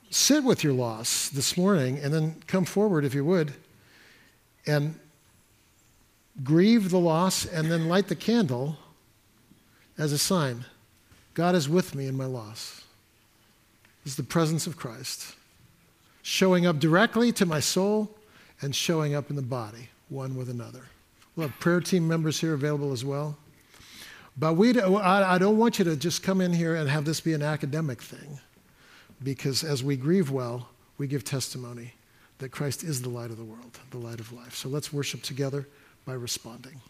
sit 0.10 0.44
with 0.44 0.64
your 0.64 0.74
loss 0.74 1.30
this 1.30 1.58
morning 1.58 1.98
and 1.98 2.14
then 2.14 2.36
come 2.46 2.66
forward, 2.66 3.06
if 3.06 3.16
you 3.16 3.26
would, 3.26 3.54
and 4.68 5.00
grieve 6.44 6.92
the 6.92 7.00
loss 7.00 7.46
and 7.46 7.72
then 7.72 7.88
light 7.88 8.08
the 8.08 8.16
candle 8.16 8.78
as 9.98 10.12
a 10.12 10.18
sign 10.18 10.66
God 11.34 11.56
is 11.56 11.70
with 11.70 11.96
me 11.96 12.08
in 12.08 12.18
my 12.18 12.26
loss. 12.26 12.84
This 14.04 14.14
is 14.14 14.18
the 14.18 14.24
presence 14.24 14.68
of 14.68 14.76
Christ 14.76 15.36
showing 16.24 16.66
up 16.66 16.80
directly 16.80 17.32
to 17.32 17.46
my 17.46 17.60
soul 17.60 18.10
and 18.62 18.76
showing 18.76 19.16
up 19.16 19.30
in 19.30 19.36
the 19.36 19.42
body, 19.42 19.90
one 20.12 20.36
with 20.36 20.50
another. 20.50 20.84
We'll 21.36 21.48
have 21.48 21.60
prayer 21.60 21.80
team 21.80 22.08
members 22.08 22.40
here 22.40 22.54
available 22.54 22.92
as 22.92 23.04
well. 23.04 23.38
But 24.38 24.54
we, 24.54 24.80
I 24.80 25.38
don't 25.38 25.58
want 25.58 25.80
you 25.80 25.86
to 25.86 25.96
just 25.96 26.22
come 26.22 26.42
in 26.42 26.54
here 26.54 26.76
and 26.76 26.90
have 26.90 27.06
this 27.06 27.20
be 27.20 27.34
an 27.34 27.42
academic 27.42 28.02
thing, 28.02 28.40
because 29.24 29.64
as 29.64 29.84
we 29.84 29.96
grieve 29.96 30.30
well, 30.30 30.70
we 30.98 31.08
give 31.08 31.24
testimony 31.24 31.94
that 32.38 32.50
Christ 32.50 32.84
is 32.84 33.02
the 33.02 33.10
light 33.10 33.30
of 33.30 33.38
the 33.38 33.44
world, 33.44 33.80
the 33.92 33.98
light 33.98 34.20
of 34.20 34.32
life. 34.32 34.56
So 34.56 34.70
let's 34.70 34.94
worship 34.94 35.22
together 35.22 35.68
by 36.06 36.14
responding. 36.14 36.82